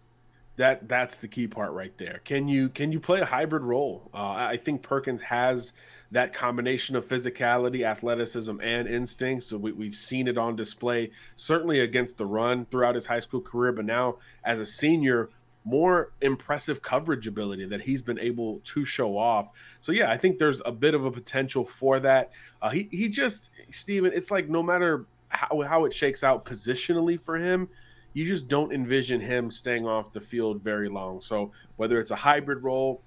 That 0.57 0.89
that's 0.89 1.15
the 1.15 1.29
key 1.29 1.47
part 1.47 1.71
right 1.71 1.97
there. 1.97 2.19
Can 2.25 2.49
you 2.49 2.67
can 2.67 2.91
you 2.91 2.99
play 2.99 3.21
a 3.21 3.25
hybrid 3.25 3.63
role? 3.63 4.09
Uh, 4.13 4.17
I 4.17 4.57
think 4.57 4.81
Perkins 4.83 5.21
has 5.21 5.71
that 6.15 6.33
combination 6.33 6.95
of 6.95 7.05
physicality, 7.05 7.85
athleticism, 7.85 8.61
and 8.61 8.87
instinct. 8.87 9.43
So 9.43 9.57
we, 9.57 9.85
have 9.85 9.97
seen 9.97 10.29
it 10.29 10.37
on 10.37 10.55
display, 10.55 11.11
certainly 11.35 11.81
against 11.81 12.17
the 12.17 12.25
run 12.25 12.65
throughout 12.67 12.95
his 12.95 13.05
high 13.05 13.19
school 13.19 13.41
career, 13.41 13.73
but 13.73 13.83
now 13.83 14.19
as 14.45 14.61
a 14.61 14.65
senior, 14.65 15.29
more 15.65 16.13
impressive 16.21 16.81
coverage 16.81 17.27
ability 17.27 17.65
that 17.65 17.81
he's 17.81 18.01
been 18.01 18.17
able 18.17 18.61
to 18.63 18.85
show 18.85 19.17
off. 19.17 19.49
So 19.81 19.91
yeah, 19.91 20.09
I 20.09 20.17
think 20.17 20.39
there's 20.39 20.61
a 20.65 20.71
bit 20.71 20.93
of 20.93 21.03
a 21.03 21.11
potential 21.11 21.65
for 21.65 21.99
that. 21.99 22.31
Uh, 22.61 22.69
he 22.69 22.87
he 22.91 23.09
just 23.09 23.49
Stephen, 23.71 24.11
it's 24.13 24.31
like 24.31 24.47
no 24.47 24.63
matter 24.63 25.05
how 25.27 25.61
how 25.63 25.83
it 25.83 25.93
shakes 25.93 26.23
out 26.23 26.45
positionally 26.45 27.19
for 27.19 27.35
him, 27.35 27.67
you 28.13 28.25
just 28.25 28.47
don't 28.47 28.71
envision 28.71 29.19
him 29.19 29.51
staying 29.51 29.85
off 29.85 30.13
the 30.13 30.21
field 30.21 30.61
very 30.61 30.87
long. 30.87 31.19
So 31.19 31.51
whether 31.75 31.99
it's 31.99 32.11
a 32.11 32.15
hybrid 32.15 32.63
role, 32.63 33.01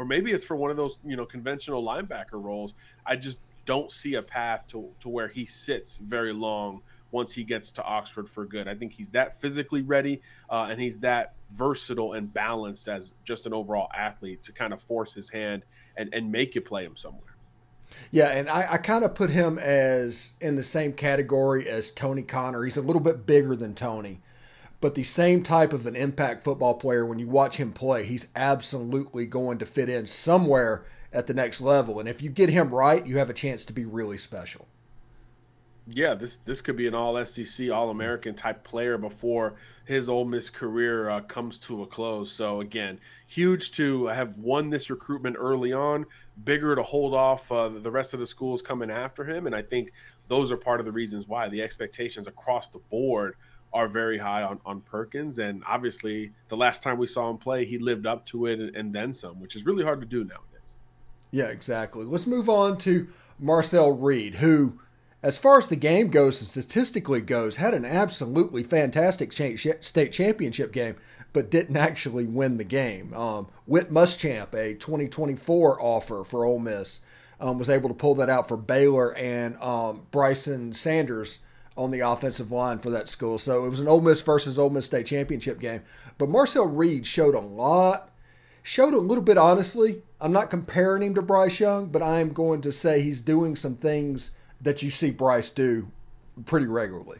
or 0.00 0.06
maybe 0.06 0.32
it's 0.32 0.46
for 0.46 0.56
one 0.56 0.70
of 0.70 0.78
those 0.78 0.98
you 1.04 1.14
know 1.14 1.26
conventional 1.26 1.84
linebacker 1.84 2.42
roles. 2.42 2.72
I 3.04 3.16
just 3.16 3.40
don't 3.66 3.92
see 3.92 4.14
a 4.14 4.22
path 4.22 4.66
to 4.68 4.88
to 5.00 5.10
where 5.10 5.28
he 5.28 5.44
sits 5.44 5.98
very 5.98 6.32
long 6.32 6.80
once 7.10 7.34
he 7.34 7.44
gets 7.44 7.70
to 7.72 7.84
Oxford 7.84 8.30
for 8.30 8.46
good. 8.46 8.66
I 8.66 8.74
think 8.74 8.92
he's 8.92 9.10
that 9.10 9.38
physically 9.42 9.82
ready 9.82 10.22
uh, 10.48 10.68
and 10.70 10.80
he's 10.80 11.00
that 11.00 11.34
versatile 11.52 12.14
and 12.14 12.32
balanced 12.32 12.88
as 12.88 13.12
just 13.24 13.44
an 13.44 13.52
overall 13.52 13.88
athlete 13.94 14.42
to 14.44 14.52
kind 14.52 14.72
of 14.72 14.80
force 14.80 15.12
his 15.12 15.28
hand 15.28 15.64
and, 15.98 16.08
and 16.14 16.32
make 16.32 16.54
you 16.54 16.62
play 16.62 16.84
him 16.84 16.96
somewhere. 16.96 17.36
Yeah, 18.10 18.28
and 18.28 18.48
I, 18.48 18.74
I 18.74 18.78
kind 18.78 19.04
of 19.04 19.16
put 19.16 19.30
him 19.30 19.58
as 19.58 20.34
in 20.40 20.54
the 20.54 20.62
same 20.62 20.92
category 20.92 21.68
as 21.68 21.90
Tony 21.90 22.22
Connor. 22.22 22.62
He's 22.62 22.76
a 22.76 22.82
little 22.82 23.02
bit 23.02 23.26
bigger 23.26 23.56
than 23.56 23.74
Tony, 23.74 24.20
but 24.80 24.94
the 24.94 25.02
same 25.02 25.42
type 25.42 25.72
of 25.72 25.86
an 25.86 25.94
impact 25.94 26.42
football 26.42 26.74
player, 26.74 27.04
when 27.04 27.18
you 27.18 27.28
watch 27.28 27.58
him 27.58 27.72
play, 27.72 28.04
he's 28.04 28.28
absolutely 28.34 29.26
going 29.26 29.58
to 29.58 29.66
fit 29.66 29.88
in 29.88 30.06
somewhere 30.06 30.84
at 31.12 31.26
the 31.26 31.34
next 31.34 31.60
level. 31.60 32.00
And 32.00 32.08
if 32.08 32.22
you 32.22 32.30
get 32.30 32.48
him 32.48 32.74
right, 32.74 33.06
you 33.06 33.18
have 33.18 33.30
a 33.30 33.34
chance 33.34 33.64
to 33.66 33.72
be 33.72 33.84
really 33.84 34.16
special. 34.16 34.68
Yeah, 35.86 36.14
this 36.14 36.36
this 36.44 36.60
could 36.60 36.76
be 36.76 36.86
an 36.86 36.94
All 36.94 37.22
SEC, 37.24 37.68
All 37.70 37.90
American 37.90 38.34
type 38.34 38.62
player 38.62 38.96
before 38.96 39.54
his 39.84 40.08
Ole 40.08 40.24
Miss 40.24 40.48
career 40.48 41.10
uh, 41.10 41.20
comes 41.20 41.58
to 41.60 41.82
a 41.82 41.86
close. 41.86 42.30
So 42.30 42.60
again, 42.60 43.00
huge 43.26 43.72
to 43.72 44.06
have 44.06 44.38
won 44.38 44.70
this 44.70 44.88
recruitment 44.88 45.36
early 45.38 45.72
on. 45.72 46.06
Bigger 46.44 46.76
to 46.76 46.82
hold 46.82 47.12
off 47.12 47.50
uh, 47.50 47.68
the 47.68 47.90
rest 47.90 48.14
of 48.14 48.20
the 48.20 48.26
schools 48.26 48.62
coming 48.62 48.90
after 48.90 49.24
him, 49.24 49.46
and 49.46 49.54
I 49.54 49.62
think 49.62 49.92
those 50.28 50.52
are 50.52 50.56
part 50.56 50.78
of 50.78 50.86
the 50.86 50.92
reasons 50.92 51.26
why 51.26 51.48
the 51.48 51.60
expectations 51.60 52.28
across 52.28 52.68
the 52.68 52.78
board 52.78 53.34
are 53.72 53.88
very 53.88 54.18
high 54.18 54.42
on, 54.42 54.60
on 54.66 54.80
Perkins. 54.80 55.38
And 55.38 55.62
obviously, 55.66 56.32
the 56.48 56.56
last 56.56 56.82
time 56.82 56.98
we 56.98 57.06
saw 57.06 57.30
him 57.30 57.38
play, 57.38 57.64
he 57.64 57.78
lived 57.78 58.06
up 58.06 58.26
to 58.26 58.46
it 58.46 58.58
and, 58.58 58.74
and, 58.76 58.92
then 58.92 59.12
some, 59.12 59.40
which 59.40 59.56
is 59.56 59.64
really 59.64 59.84
hard 59.84 60.00
to 60.00 60.06
do 60.06 60.24
nowadays. 60.24 60.74
Yeah, 61.30 61.46
exactly. 61.46 62.04
Let's 62.04 62.26
move 62.26 62.48
on 62.48 62.78
to 62.78 63.08
Marcel 63.38 63.92
Reed, 63.92 64.36
who, 64.36 64.80
as 65.22 65.38
far 65.38 65.58
as 65.58 65.68
the 65.68 65.76
game 65.76 66.08
goes 66.08 66.40
and 66.40 66.48
statistically 66.50 67.20
goes, 67.20 67.56
had 67.56 67.74
an 67.74 67.84
absolutely 67.84 68.62
fantastic 68.62 69.32
state 69.32 70.12
championship 70.12 70.72
game, 70.72 70.96
but 71.32 71.50
didn't 71.50 71.76
actually 71.76 72.26
win 72.26 72.56
the 72.56 72.64
game. 72.64 73.14
Um, 73.14 73.48
Whit 73.66 73.90
Muschamp, 73.90 74.52
a 74.52 74.74
2024 74.74 75.80
offer 75.80 76.24
for 76.24 76.44
Ole 76.44 76.58
Miss, 76.58 77.00
um, 77.40 77.58
was 77.58 77.70
able 77.70 77.88
to 77.88 77.94
pull 77.94 78.16
that 78.16 78.28
out 78.28 78.48
for 78.48 78.56
Baylor, 78.56 79.16
and 79.16 79.56
um, 79.58 80.06
Bryson 80.10 80.74
Sanders 80.74 81.38
on 81.80 81.90
the 81.90 82.00
offensive 82.00 82.52
line 82.52 82.78
for 82.78 82.90
that 82.90 83.08
school. 83.08 83.38
So 83.38 83.64
it 83.64 83.70
was 83.70 83.80
an 83.80 83.88
Ole 83.88 84.02
Miss 84.02 84.20
versus 84.20 84.58
Ole 84.58 84.68
Miss 84.68 84.84
state 84.84 85.06
championship 85.06 85.58
game. 85.58 85.80
But 86.18 86.28
Marcel 86.28 86.66
Reed 86.66 87.06
showed 87.06 87.34
a 87.34 87.40
lot, 87.40 88.10
showed 88.62 88.92
a 88.92 88.98
little 88.98 89.24
bit 89.24 89.38
honestly. 89.38 90.02
I'm 90.20 90.32
not 90.32 90.50
comparing 90.50 91.02
him 91.02 91.14
to 91.14 91.22
Bryce 91.22 91.58
Young, 91.58 91.86
but 91.86 92.02
I 92.02 92.18
am 92.18 92.34
going 92.34 92.60
to 92.62 92.72
say 92.72 93.00
he's 93.00 93.22
doing 93.22 93.56
some 93.56 93.76
things 93.76 94.32
that 94.60 94.82
you 94.82 94.90
see 94.90 95.10
Bryce 95.10 95.48
do 95.48 95.90
pretty 96.44 96.66
regularly. 96.66 97.18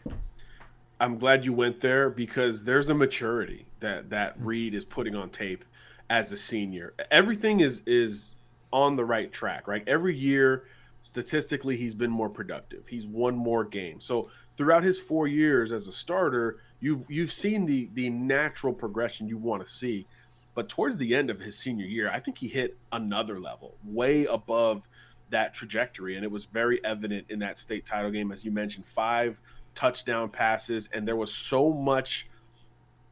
I'm 1.00 1.16
glad 1.16 1.46
you 1.46 1.54
went 1.54 1.80
there 1.80 2.10
because 2.10 2.64
there's 2.64 2.90
a 2.90 2.94
maturity 2.94 3.64
that 3.80 4.10
that 4.10 4.34
Reed 4.38 4.74
is 4.74 4.84
putting 4.84 5.16
on 5.16 5.30
tape 5.30 5.64
as 6.10 6.30
a 6.32 6.36
senior. 6.36 6.92
Everything 7.10 7.60
is 7.60 7.80
is 7.86 8.34
on 8.70 8.96
the 8.96 9.06
right 9.06 9.32
track, 9.32 9.66
right? 9.66 9.82
Every 9.88 10.14
year 10.14 10.64
statistically 11.02 11.76
he's 11.76 11.94
been 11.94 12.10
more 12.10 12.28
productive. 12.28 12.86
He's 12.88 13.06
won 13.06 13.36
more 13.36 13.64
games. 13.64 14.04
So 14.04 14.30
throughout 14.56 14.82
his 14.82 14.98
4 14.98 15.26
years 15.26 15.72
as 15.72 15.88
a 15.88 15.92
starter, 15.92 16.58
you've 16.80 17.04
you've 17.08 17.32
seen 17.32 17.66
the 17.66 17.90
the 17.94 18.10
natural 18.10 18.72
progression 18.72 19.28
you 19.28 19.38
want 19.38 19.66
to 19.66 19.72
see. 19.72 20.06
But 20.54 20.68
towards 20.68 20.96
the 20.96 21.14
end 21.14 21.30
of 21.30 21.40
his 21.40 21.56
senior 21.56 21.86
year, 21.86 22.10
I 22.10 22.20
think 22.20 22.38
he 22.38 22.48
hit 22.48 22.76
another 22.92 23.38
level, 23.38 23.76
way 23.84 24.26
above 24.26 24.88
that 25.30 25.54
trajectory 25.54 26.16
and 26.16 26.24
it 26.24 26.30
was 26.30 26.44
very 26.46 26.84
evident 26.84 27.26
in 27.28 27.38
that 27.38 27.56
state 27.58 27.86
title 27.86 28.10
game 28.10 28.32
as 28.32 28.44
you 28.44 28.50
mentioned, 28.50 28.84
5 28.84 29.40
touchdown 29.76 30.28
passes 30.28 30.88
and 30.92 31.06
there 31.06 31.16
was 31.16 31.32
so 31.32 31.72
much 31.72 32.28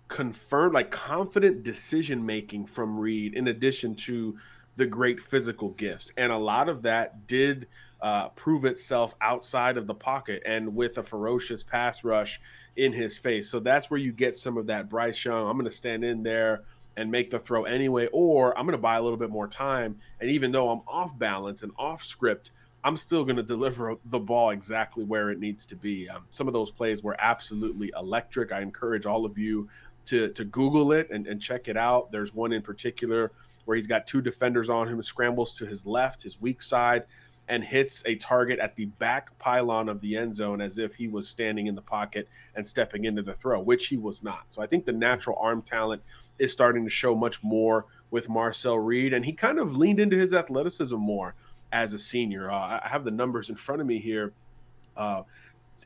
confirmed 0.09 0.75
like 0.75 0.91
confident 0.91 1.63
decision 1.63 2.25
making 2.27 2.67
from 2.67 2.99
Reed 2.99 3.35
in 3.35 3.49
addition 3.49 3.95
to 3.95 4.37
the 4.79 4.87
great 4.87 5.21
physical 5.21 5.71
gifts. 5.71 6.13
And 6.17 6.31
a 6.31 6.39
lot 6.39 6.69
of 6.69 6.83
that 6.83 7.27
did 7.27 7.67
uh, 8.01 8.29
prove 8.31 8.65
itself 8.65 9.15
outside 9.21 9.77
of 9.77 9.89
the 9.89 9.95
pocket 9.95 10.41
and 10.47 10.75
with 10.75 10.97
a 10.99 11.03
ferocious 11.03 11.65
pass 11.65 12.05
rush 12.05 12.41
in 12.77 12.93
his 12.93 13.19
face. 13.19 13.51
So 13.51 13.59
that's 13.59 13.91
where 13.91 13.99
you 13.99 14.13
get 14.13 14.37
some 14.37 14.57
of 14.57 14.67
that 14.69 14.89
Bryce 14.89 15.25
Young. 15.25 15.49
I'm 15.49 15.59
going 15.59 15.69
to 15.69 15.77
stand 15.77 16.05
in 16.05 16.23
there 16.23 16.63
and 16.97 17.11
make 17.11 17.31
the 17.31 17.41
throw 17.41 17.65
anyway, 17.65 18.09
or 18.13 18.57
I'm 18.57 18.67
going 18.67 18.79
to 18.79 18.83
buy 18.83 18.97
a 18.97 19.03
little 19.03 19.19
bit 19.19 19.31
more 19.31 19.49
time. 19.49 19.99
And 20.21 20.31
even 20.31 20.53
though 20.53 20.71
I'm 20.71 20.83
off 20.87 21.19
balance 21.19 21.65
and 21.65 21.73
off 21.77 22.05
script, 22.05 22.53
I'm 22.85 22.97
still 22.97 23.25
going 23.25 23.37
to 23.37 23.43
deliver 23.43 23.97
the 24.05 24.21
ball 24.21 24.51
exactly 24.51 25.03
where 25.03 25.31
it 25.31 25.41
needs 25.41 25.67
to 25.67 25.77
be. 25.77 26.09
Um, 26.09 26.23
some 26.31 26.47
of 26.47 26.53
those 26.55 26.71
plays 26.71 27.03
were 27.03 27.17
absolutely 27.19 27.93
electric. 27.99 28.53
I 28.53 28.61
encourage 28.61 29.07
all 29.07 29.25
of 29.25 29.37
you 29.37 29.69
to 30.07 30.29
to 30.29 30.45
Google 30.45 30.93
it 30.93 31.11
and, 31.11 31.27
and 31.27 31.43
check 31.43 31.67
it 31.67 31.77
out. 31.77 32.13
There's 32.13 32.33
one 32.33 32.53
in 32.53 32.63
particular 32.63 33.33
where 33.69 33.77
he's 33.77 33.87
got 33.87 34.07
two 34.07 34.23
defenders 34.23 34.71
on 34.71 34.89
him, 34.89 35.03
scrambles 35.03 35.53
to 35.53 35.67
his 35.67 35.85
left, 35.85 36.23
his 36.23 36.41
weak 36.41 36.63
side, 36.63 37.05
and 37.49 37.63
hits 37.63 38.03
a 38.07 38.15
target 38.15 38.59
at 38.59 38.75
the 38.77 38.87
back 38.87 39.39
pylon 39.39 39.91
of 39.91 40.01
the 40.01 40.17
end 40.17 40.35
zone 40.35 40.63
as 40.63 40.79
if 40.79 40.95
he 40.95 41.07
was 41.07 41.29
standing 41.29 41.67
in 41.67 41.75
the 41.75 41.83
pocket 41.83 42.31
and 42.55 42.67
stepping 42.67 43.05
into 43.05 43.21
the 43.21 43.35
throw, 43.35 43.61
which 43.61 43.89
he 43.89 43.99
was 43.99 44.23
not. 44.23 44.45
So 44.49 44.63
I 44.63 44.67
think 44.67 44.87
the 44.87 44.93
natural 44.93 45.37
arm 45.39 45.61
talent 45.61 46.01
is 46.39 46.51
starting 46.51 46.83
to 46.85 46.91
show 46.91 47.15
much 47.15 47.43
more 47.43 47.85
with 48.11 48.31
Marcel 48.31 48.79
Reed, 48.79 49.13
and 49.13 49.23
he 49.23 49.35
kind 49.35 49.59
of 49.59 49.77
leaned 49.77 50.01
into 50.01 50.17
his 50.17 50.33
athleticism 50.33 50.97
more 50.97 51.35
as 51.71 51.93
a 51.93 51.99
senior. 51.99 52.51
Uh, 52.51 52.81
I 52.83 52.89
have 52.89 53.05
the 53.05 53.11
numbers 53.11 53.51
in 53.51 53.57
front 53.57 53.83
of 53.83 53.87
me 53.87 53.99
here. 53.99 54.33
Uh, 54.97 55.25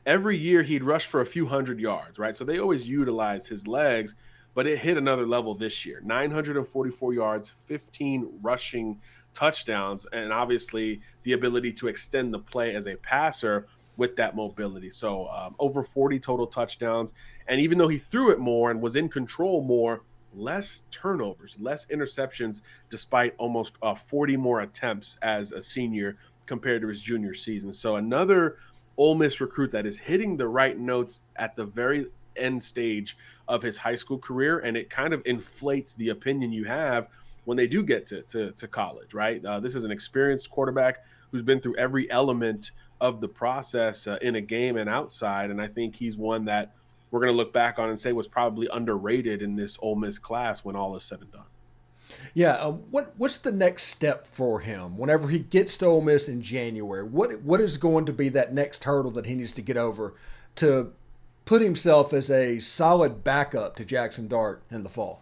every 0.05 0.37
year 0.37 0.63
he'd 0.63 0.85
rush 0.85 1.05
for 1.05 1.19
a 1.19 1.25
few 1.25 1.47
hundred 1.47 1.81
yards, 1.81 2.17
right? 2.17 2.33
So 2.33 2.45
they 2.45 2.59
always 2.59 2.87
utilized 2.87 3.49
his 3.49 3.67
legs, 3.67 4.15
but 4.53 4.67
it 4.67 4.79
hit 4.79 4.97
another 4.97 5.25
level 5.25 5.55
this 5.55 5.85
year 5.85 6.01
944 6.03 7.13
yards, 7.13 7.53
15 7.65 8.39
rushing 8.41 8.99
touchdowns, 9.33 10.05
and 10.13 10.31
obviously 10.31 11.01
the 11.23 11.33
ability 11.33 11.73
to 11.73 11.87
extend 11.87 12.33
the 12.33 12.39
play 12.39 12.75
as 12.75 12.87
a 12.87 12.95
passer 12.95 13.67
with 13.97 14.15
that 14.15 14.35
mobility. 14.35 14.89
So 14.89 15.27
um, 15.27 15.55
over 15.59 15.83
40 15.83 16.19
total 16.19 16.47
touchdowns. 16.47 17.13
And 17.47 17.61
even 17.61 17.77
though 17.77 17.87
he 17.87 17.99
threw 17.99 18.31
it 18.31 18.39
more 18.39 18.71
and 18.71 18.81
was 18.81 18.95
in 18.95 19.09
control 19.09 19.61
more, 19.63 20.01
less 20.35 20.85
turnovers, 20.91 21.55
less 21.59 21.85
interceptions, 21.87 22.61
despite 22.89 23.35
almost 23.37 23.73
uh, 23.81 23.93
40 23.93 24.37
more 24.37 24.61
attempts 24.61 25.17
as 25.21 25.51
a 25.51 25.61
senior 25.61 26.17
compared 26.45 26.81
to 26.81 26.87
his 26.87 27.01
junior 27.01 27.33
season. 27.33 27.71
So 27.73 27.95
another 27.95 28.57
Ole 28.97 29.15
Miss 29.15 29.39
recruit 29.41 29.71
that 29.71 29.85
is 29.85 29.97
hitting 29.97 30.37
the 30.37 30.47
right 30.47 30.77
notes 30.77 31.21
at 31.35 31.55
the 31.55 31.65
very 31.65 32.07
end 32.35 32.63
stage 32.63 33.17
of 33.47 33.61
his 33.61 33.77
high 33.77 33.95
school 33.95 34.17
career, 34.17 34.59
and 34.59 34.77
it 34.77 34.89
kind 34.89 35.13
of 35.13 35.21
inflates 35.25 35.93
the 35.93 36.09
opinion 36.09 36.51
you 36.51 36.65
have 36.65 37.07
when 37.45 37.57
they 37.57 37.67
do 37.67 37.83
get 37.83 38.05
to 38.07 38.21
to, 38.23 38.51
to 38.51 38.67
college. 38.67 39.13
Right? 39.13 39.43
Uh, 39.43 39.59
this 39.59 39.75
is 39.75 39.85
an 39.85 39.91
experienced 39.91 40.49
quarterback 40.49 41.03
who's 41.31 41.43
been 41.43 41.59
through 41.59 41.75
every 41.77 42.09
element 42.11 42.71
of 43.01 43.19
the 43.19 43.27
process 43.27 44.07
uh, 44.07 44.17
in 44.21 44.35
a 44.35 44.41
game 44.41 44.77
and 44.77 44.89
outside, 44.89 45.49
and 45.49 45.61
I 45.61 45.67
think 45.67 45.95
he's 45.95 46.15
one 46.15 46.45
that 46.45 46.73
we're 47.11 47.19
going 47.19 47.31
to 47.31 47.37
look 47.37 47.53
back 47.53 47.77
on 47.77 47.89
and 47.89 47.99
say 47.99 48.11
was 48.11 48.27
probably 48.27 48.67
underrated 48.73 49.43
in 49.43 49.55
this 49.55 49.77
Ole 49.81 49.95
Miss 49.95 50.17
class 50.17 50.65
when 50.65 50.75
all 50.75 50.95
is 50.95 51.03
said 51.03 51.21
and 51.21 51.31
done. 51.31 51.43
Yeah, 52.33 52.53
uh, 52.53 52.71
what 52.71 53.13
what's 53.17 53.37
the 53.37 53.51
next 53.51 53.83
step 53.83 54.27
for 54.27 54.61
him 54.61 54.97
whenever 54.97 55.27
he 55.29 55.39
gets 55.39 55.77
to 55.77 55.85
Ole 55.85 56.01
Miss 56.01 56.27
in 56.27 56.41
January? 56.41 57.03
What 57.03 57.41
what 57.43 57.61
is 57.61 57.77
going 57.77 58.05
to 58.07 58.13
be 58.13 58.29
that 58.29 58.53
next 58.53 58.83
hurdle 58.83 59.11
that 59.11 59.25
he 59.25 59.35
needs 59.35 59.53
to 59.53 59.61
get 59.61 59.77
over 59.77 60.15
to 60.55 60.93
put 61.45 61.61
himself 61.61 62.13
as 62.13 62.31
a 62.31 62.59
solid 62.59 63.23
backup 63.23 63.75
to 63.77 63.85
Jackson 63.85 64.27
Dart 64.27 64.63
in 64.71 64.83
the 64.83 64.89
fall? 64.89 65.21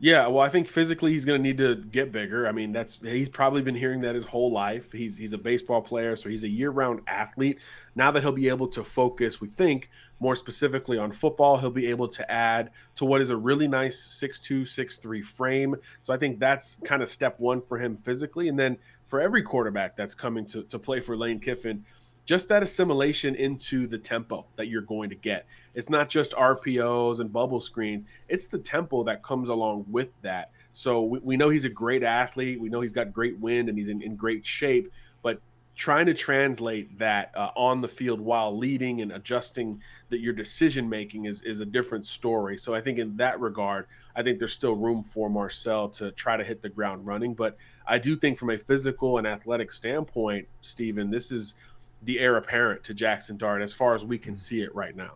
Yeah, 0.00 0.26
well, 0.26 0.44
I 0.44 0.50
think 0.50 0.68
physically 0.68 1.12
he's 1.12 1.24
going 1.24 1.40
to 1.40 1.42
need 1.42 1.56
to 1.58 1.76
get 1.76 2.12
bigger. 2.12 2.46
I 2.46 2.52
mean, 2.52 2.72
that's 2.72 2.98
he's 3.00 3.28
probably 3.28 3.62
been 3.62 3.76
hearing 3.76 4.02
that 4.02 4.14
his 4.14 4.26
whole 4.26 4.52
life. 4.52 4.92
He's 4.92 5.16
he's 5.16 5.32
a 5.32 5.38
baseball 5.38 5.80
player, 5.80 6.16
so 6.16 6.28
he's 6.28 6.42
a 6.42 6.48
year-round 6.48 7.00
athlete. 7.06 7.58
Now 7.94 8.10
that 8.10 8.22
he'll 8.22 8.32
be 8.32 8.48
able 8.48 8.66
to 8.68 8.84
focus, 8.84 9.40
we 9.40 9.48
think 9.48 9.88
more 10.20 10.36
specifically 10.36 10.98
on 10.98 11.12
football, 11.12 11.56
he'll 11.56 11.70
be 11.70 11.86
able 11.86 12.08
to 12.08 12.30
add 12.30 12.70
to 12.96 13.04
what 13.04 13.22
is 13.22 13.30
a 13.30 13.36
really 13.36 13.68
nice 13.68 13.98
six-two, 13.98 14.66
six-three 14.66 15.22
frame. 15.22 15.76
So 16.02 16.12
I 16.12 16.18
think 16.18 16.38
that's 16.38 16.76
kind 16.84 17.02
of 17.02 17.08
step 17.08 17.40
one 17.40 17.62
for 17.62 17.78
him 17.78 17.96
physically, 17.96 18.48
and 18.48 18.58
then 18.58 18.76
for 19.06 19.20
every 19.20 19.42
quarterback 19.42 19.96
that's 19.96 20.14
coming 20.14 20.44
to 20.46 20.64
to 20.64 20.78
play 20.78 21.00
for 21.00 21.16
Lane 21.16 21.40
Kiffin, 21.40 21.84
just 22.24 22.48
that 22.48 22.62
assimilation 22.62 23.34
into 23.34 23.86
the 23.86 23.98
tempo 23.98 24.46
that 24.56 24.68
you're 24.68 24.82
going 24.82 25.10
to 25.10 25.16
get. 25.16 25.46
It's 25.74 25.90
not 25.90 26.08
just 26.08 26.32
RPOs 26.32 27.20
and 27.20 27.32
bubble 27.32 27.60
screens, 27.60 28.04
it's 28.28 28.46
the 28.46 28.58
tempo 28.58 29.04
that 29.04 29.22
comes 29.22 29.48
along 29.48 29.86
with 29.88 30.10
that. 30.22 30.50
So 30.72 31.02
we, 31.02 31.18
we 31.20 31.36
know 31.36 31.50
he's 31.50 31.64
a 31.64 31.70
great 31.70 32.02
athlete. 32.02 32.60
We 32.60 32.68
know 32.68 32.80
he's 32.80 32.92
got 32.92 33.12
great 33.12 33.38
wind 33.38 33.68
and 33.68 33.78
he's 33.78 33.88
in, 33.88 34.02
in 34.02 34.16
great 34.16 34.44
shape, 34.46 34.90
but 35.22 35.40
trying 35.76 36.06
to 36.06 36.14
translate 36.14 36.98
that 36.98 37.32
uh, 37.36 37.50
on 37.56 37.80
the 37.80 37.88
field 37.88 38.20
while 38.20 38.56
leading 38.56 39.00
and 39.00 39.12
adjusting 39.12 39.80
that 40.08 40.20
your 40.20 40.32
decision 40.32 40.88
making 40.88 41.26
is, 41.26 41.42
is 41.42 41.60
a 41.60 41.64
different 41.64 42.06
story. 42.06 42.56
So 42.56 42.74
I 42.74 42.80
think 42.80 42.98
in 42.98 43.16
that 43.16 43.40
regard, 43.40 43.86
I 44.16 44.22
think 44.22 44.38
there's 44.38 44.52
still 44.52 44.74
room 44.74 45.02
for 45.02 45.28
Marcel 45.28 45.88
to 45.90 46.12
try 46.12 46.36
to 46.36 46.44
hit 46.44 46.62
the 46.62 46.68
ground 46.68 47.04
running. 47.04 47.34
But 47.34 47.56
I 47.86 47.98
do 47.98 48.16
think 48.16 48.38
from 48.38 48.50
a 48.50 48.58
physical 48.58 49.18
and 49.18 49.26
athletic 49.26 49.72
standpoint, 49.72 50.48
Stephen, 50.62 51.10
this 51.10 51.30
is– 51.30 51.54
the 52.04 52.20
heir 52.20 52.36
apparent 52.36 52.84
to 52.84 52.94
Jackson 52.94 53.36
Dart 53.36 53.62
as 53.62 53.72
far 53.72 53.94
as 53.94 54.04
we 54.04 54.18
can 54.18 54.36
see 54.36 54.60
it 54.60 54.74
right 54.74 54.94
now. 54.94 55.14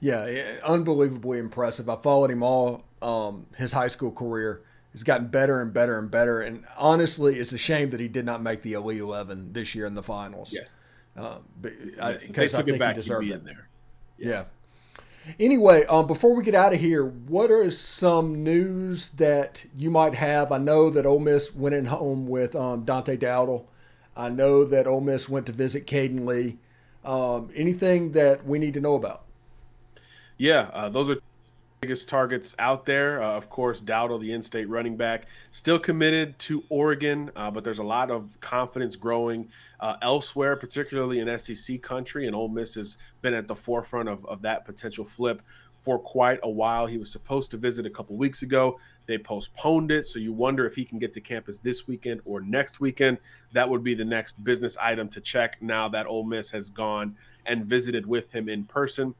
Yeah, 0.00 0.58
unbelievably 0.64 1.38
impressive. 1.38 1.88
I 1.88 1.96
followed 1.96 2.30
him 2.30 2.42
all 2.42 2.84
um, 3.00 3.46
his 3.56 3.72
high 3.72 3.88
school 3.88 4.12
career. 4.12 4.62
He's 4.92 5.02
gotten 5.02 5.28
better 5.28 5.60
and 5.60 5.72
better 5.72 5.98
and 5.98 6.10
better. 6.10 6.40
And 6.40 6.64
honestly, 6.76 7.38
it's 7.38 7.52
a 7.52 7.58
shame 7.58 7.90
that 7.90 8.00
he 8.00 8.08
did 8.08 8.24
not 8.24 8.42
make 8.42 8.62
the 8.62 8.74
Elite 8.74 9.00
Eleven 9.00 9.52
this 9.52 9.74
year 9.74 9.86
in 9.86 9.94
the 9.94 10.02
finals. 10.02 10.52
Yes, 10.52 10.74
um, 11.16 11.42
because 11.60 12.54
I 12.54 12.62
think 12.62 12.78
back, 12.78 12.94
he 12.94 13.02
deserved 13.02 13.28
it. 13.28 13.44
There. 13.44 13.68
Yeah. 14.18 14.28
yeah. 14.28 14.44
Anyway, 15.38 15.84
um, 15.86 16.06
before 16.06 16.34
we 16.34 16.42
get 16.42 16.54
out 16.54 16.74
of 16.74 16.80
here, 16.80 17.04
what 17.04 17.50
are 17.50 17.70
some 17.70 18.42
news 18.42 19.10
that 19.10 19.66
you 19.76 19.88
might 19.90 20.16
have? 20.16 20.50
I 20.50 20.58
know 20.58 20.90
that 20.90 21.06
Ole 21.06 21.20
Miss 21.20 21.54
went 21.54 21.74
in 21.76 21.86
home 21.86 22.26
with 22.26 22.56
um, 22.56 22.84
Dante 22.84 23.16
Dowdell 23.16 23.68
I 24.16 24.30
know 24.30 24.64
that 24.64 24.86
Ole 24.86 25.00
Miss 25.00 25.28
went 25.28 25.46
to 25.46 25.52
visit 25.52 25.86
Caden 25.86 26.26
Lee. 26.26 26.58
Um, 27.04 27.50
anything 27.54 28.12
that 28.12 28.46
we 28.46 28.58
need 28.58 28.74
to 28.74 28.80
know 28.80 28.94
about? 28.94 29.22
Yeah, 30.36 30.70
uh, 30.72 30.88
those 30.88 31.08
are 31.08 31.16
biggest 31.80 32.08
targets 32.08 32.54
out 32.60 32.86
there. 32.86 33.20
Uh, 33.20 33.32
of 33.32 33.50
course, 33.50 33.80
Dowdell, 33.80 34.20
the 34.20 34.32
in-state 34.32 34.68
running 34.68 34.96
back, 34.96 35.26
still 35.50 35.80
committed 35.80 36.38
to 36.38 36.62
Oregon, 36.68 37.30
uh, 37.34 37.50
but 37.50 37.64
there's 37.64 37.80
a 37.80 37.82
lot 37.82 38.08
of 38.08 38.38
confidence 38.40 38.94
growing 38.94 39.48
uh, 39.80 39.96
elsewhere, 40.00 40.54
particularly 40.54 41.18
in 41.18 41.38
SEC 41.38 41.82
country, 41.82 42.28
and 42.28 42.36
Ole 42.36 42.48
Miss 42.48 42.76
has 42.76 42.96
been 43.20 43.34
at 43.34 43.48
the 43.48 43.56
forefront 43.56 44.08
of, 44.08 44.24
of 44.26 44.42
that 44.42 44.64
potential 44.64 45.04
flip 45.04 45.42
for 45.80 45.98
quite 45.98 46.38
a 46.44 46.48
while. 46.48 46.86
He 46.86 46.98
was 46.98 47.10
supposed 47.10 47.50
to 47.50 47.56
visit 47.56 47.84
a 47.84 47.90
couple 47.90 48.16
weeks 48.16 48.42
ago. 48.42 48.78
They 49.06 49.18
postponed 49.18 49.90
it. 49.90 50.06
So 50.06 50.18
you 50.18 50.32
wonder 50.32 50.66
if 50.66 50.74
he 50.74 50.84
can 50.84 50.98
get 50.98 51.12
to 51.14 51.20
campus 51.20 51.58
this 51.58 51.86
weekend 51.86 52.20
or 52.24 52.40
next 52.40 52.80
weekend. 52.80 53.18
That 53.52 53.68
would 53.68 53.82
be 53.82 53.94
the 53.94 54.04
next 54.04 54.42
business 54.42 54.76
item 54.76 55.08
to 55.10 55.20
check 55.20 55.60
now 55.60 55.88
that 55.88 56.06
Ole 56.06 56.24
Miss 56.24 56.50
has 56.50 56.70
gone 56.70 57.16
and 57.46 57.64
visited 57.64 58.06
with 58.06 58.32
him 58.32 58.48
in 58.48 58.64
person. 58.64 59.14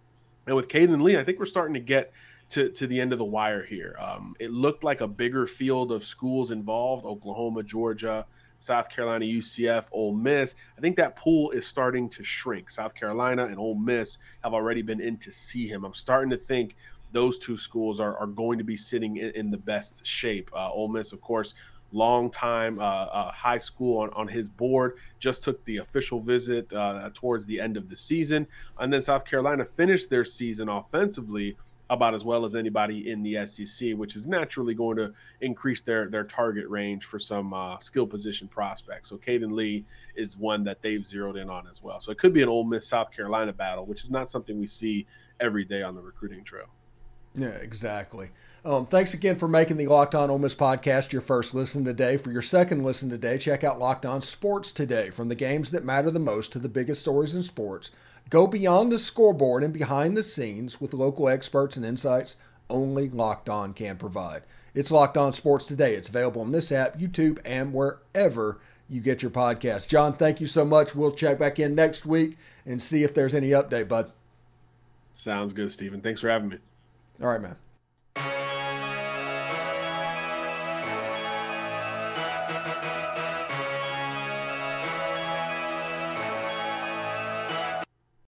And 0.46 0.56
with 0.56 0.68
Caden 0.68 1.02
Lee, 1.02 1.16
I 1.16 1.24
think 1.24 1.38
we're 1.38 1.46
starting 1.46 1.74
to 1.74 1.80
get 1.80 2.12
to, 2.50 2.68
to 2.70 2.86
the 2.86 3.00
end 3.00 3.12
of 3.12 3.18
the 3.18 3.24
wire 3.24 3.64
here. 3.64 3.96
Um, 3.98 4.34
it 4.38 4.50
looked 4.50 4.84
like 4.84 5.00
a 5.00 5.08
bigger 5.08 5.46
field 5.46 5.90
of 5.90 6.04
schools 6.04 6.50
involved 6.50 7.04
Oklahoma, 7.04 7.62
Georgia, 7.62 8.26
South 8.58 8.88
Carolina, 8.88 9.24
UCF, 9.24 9.86
Ole 9.90 10.14
Miss. 10.14 10.54
I 10.78 10.80
think 10.80 10.96
that 10.96 11.16
pool 11.16 11.50
is 11.50 11.66
starting 11.66 12.08
to 12.10 12.22
shrink. 12.22 12.70
South 12.70 12.94
Carolina 12.94 13.46
and 13.46 13.58
Ole 13.58 13.74
Miss 13.74 14.18
have 14.44 14.54
already 14.54 14.82
been 14.82 15.00
in 15.00 15.16
to 15.18 15.32
see 15.32 15.66
him. 15.66 15.84
I'm 15.84 15.94
starting 15.94 16.30
to 16.30 16.36
think 16.36 16.76
those 17.12 17.38
two 17.38 17.56
schools 17.56 18.00
are, 18.00 18.16
are 18.18 18.26
going 18.26 18.58
to 18.58 18.64
be 18.64 18.76
sitting 18.76 19.16
in, 19.18 19.30
in 19.32 19.50
the 19.50 19.58
best 19.58 20.04
shape. 20.04 20.50
Uh, 20.54 20.70
Ole 20.70 20.88
Miss, 20.88 21.12
of 21.12 21.20
course, 21.20 21.54
long 21.92 22.30
time 22.30 22.78
uh, 22.78 22.82
uh, 22.82 23.32
high 23.32 23.58
school 23.58 24.00
on, 24.00 24.10
on 24.10 24.28
his 24.28 24.48
board, 24.48 24.96
just 25.18 25.44
took 25.44 25.64
the 25.64 25.76
official 25.78 26.20
visit 26.20 26.72
uh, 26.72 27.10
towards 27.14 27.46
the 27.46 27.60
end 27.60 27.76
of 27.76 27.88
the 27.88 27.96
season. 27.96 28.46
And 28.78 28.92
then 28.92 29.02
South 29.02 29.24
Carolina 29.24 29.64
finished 29.64 30.10
their 30.10 30.24
season 30.24 30.68
offensively 30.68 31.56
about 31.90 32.14
as 32.14 32.24
well 32.24 32.46
as 32.46 32.54
anybody 32.54 33.10
in 33.10 33.22
the 33.22 33.46
SEC, 33.46 33.92
which 33.92 34.16
is 34.16 34.26
naturally 34.26 34.72
going 34.72 34.96
to 34.96 35.12
increase 35.42 35.82
their 35.82 36.08
their 36.08 36.24
target 36.24 36.66
range 36.68 37.04
for 37.04 37.18
some 37.18 37.52
uh, 37.52 37.78
skill 37.80 38.06
position 38.06 38.48
prospects. 38.48 39.10
So 39.10 39.18
Caden 39.18 39.52
Lee 39.52 39.84
is 40.14 40.38
one 40.38 40.64
that 40.64 40.80
they've 40.80 41.04
zeroed 41.04 41.36
in 41.36 41.50
on 41.50 41.66
as 41.70 41.82
well. 41.82 42.00
So 42.00 42.10
it 42.10 42.18
could 42.18 42.32
be 42.32 42.42
an 42.42 42.48
Ole 42.48 42.64
Miss 42.64 42.88
South 42.88 43.12
Carolina 43.12 43.52
battle, 43.52 43.84
which 43.84 44.02
is 44.02 44.10
not 44.10 44.30
something 44.30 44.58
we 44.58 44.66
see 44.66 45.06
every 45.38 45.64
day 45.64 45.82
on 45.82 45.94
the 45.94 46.00
recruiting 46.00 46.44
trail. 46.44 46.68
Yeah, 47.34 47.48
exactly. 47.48 48.30
Um, 48.64 48.86
thanks 48.86 49.12
again 49.12 49.34
for 49.34 49.48
making 49.48 49.76
the 49.76 49.88
Locked 49.88 50.14
On 50.14 50.30
Ole 50.30 50.38
Miss 50.38 50.54
podcast 50.54 51.12
your 51.12 51.22
first 51.22 51.52
listen 51.52 51.84
today. 51.84 52.16
For 52.16 52.30
your 52.30 52.42
second 52.42 52.84
listen 52.84 53.10
today, 53.10 53.36
check 53.36 53.64
out 53.64 53.80
Locked 53.80 54.06
On 54.06 54.22
Sports 54.22 54.70
Today. 54.70 55.10
From 55.10 55.28
the 55.28 55.34
games 55.34 55.72
that 55.72 55.84
matter 55.84 56.10
the 56.10 56.20
most 56.20 56.52
to 56.52 56.60
the 56.60 56.68
biggest 56.68 57.00
stories 57.00 57.34
in 57.34 57.42
sports, 57.42 57.90
go 58.30 58.46
beyond 58.46 58.92
the 58.92 59.00
scoreboard 59.00 59.64
and 59.64 59.72
behind 59.72 60.16
the 60.16 60.22
scenes 60.22 60.80
with 60.80 60.94
local 60.94 61.28
experts 61.28 61.76
and 61.76 61.84
insights 61.84 62.36
only 62.70 63.08
Locked 63.08 63.48
On 63.48 63.72
can 63.74 63.96
provide. 63.96 64.42
It's 64.74 64.92
Locked 64.92 65.16
On 65.16 65.32
Sports 65.32 65.64
Today. 65.64 65.96
It's 65.96 66.08
available 66.08 66.42
on 66.42 66.52
this 66.52 66.70
app, 66.70 66.98
YouTube, 66.98 67.40
and 67.44 67.74
wherever 67.74 68.60
you 68.88 69.00
get 69.00 69.22
your 69.22 69.30
podcast. 69.30 69.88
John, 69.88 70.12
thank 70.12 70.40
you 70.40 70.46
so 70.46 70.64
much. 70.64 70.94
We'll 70.94 71.10
check 71.10 71.38
back 71.38 71.58
in 71.58 71.74
next 71.74 72.06
week 72.06 72.36
and 72.64 72.80
see 72.80 73.02
if 73.02 73.12
there's 73.12 73.34
any 73.34 73.50
update, 73.50 73.88
bud. 73.88 74.12
Sounds 75.12 75.52
good, 75.52 75.72
Stephen. 75.72 76.00
Thanks 76.00 76.20
for 76.20 76.30
having 76.30 76.48
me. 76.48 76.58
All 77.20 77.28
right, 77.28 77.40
man. 77.40 78.51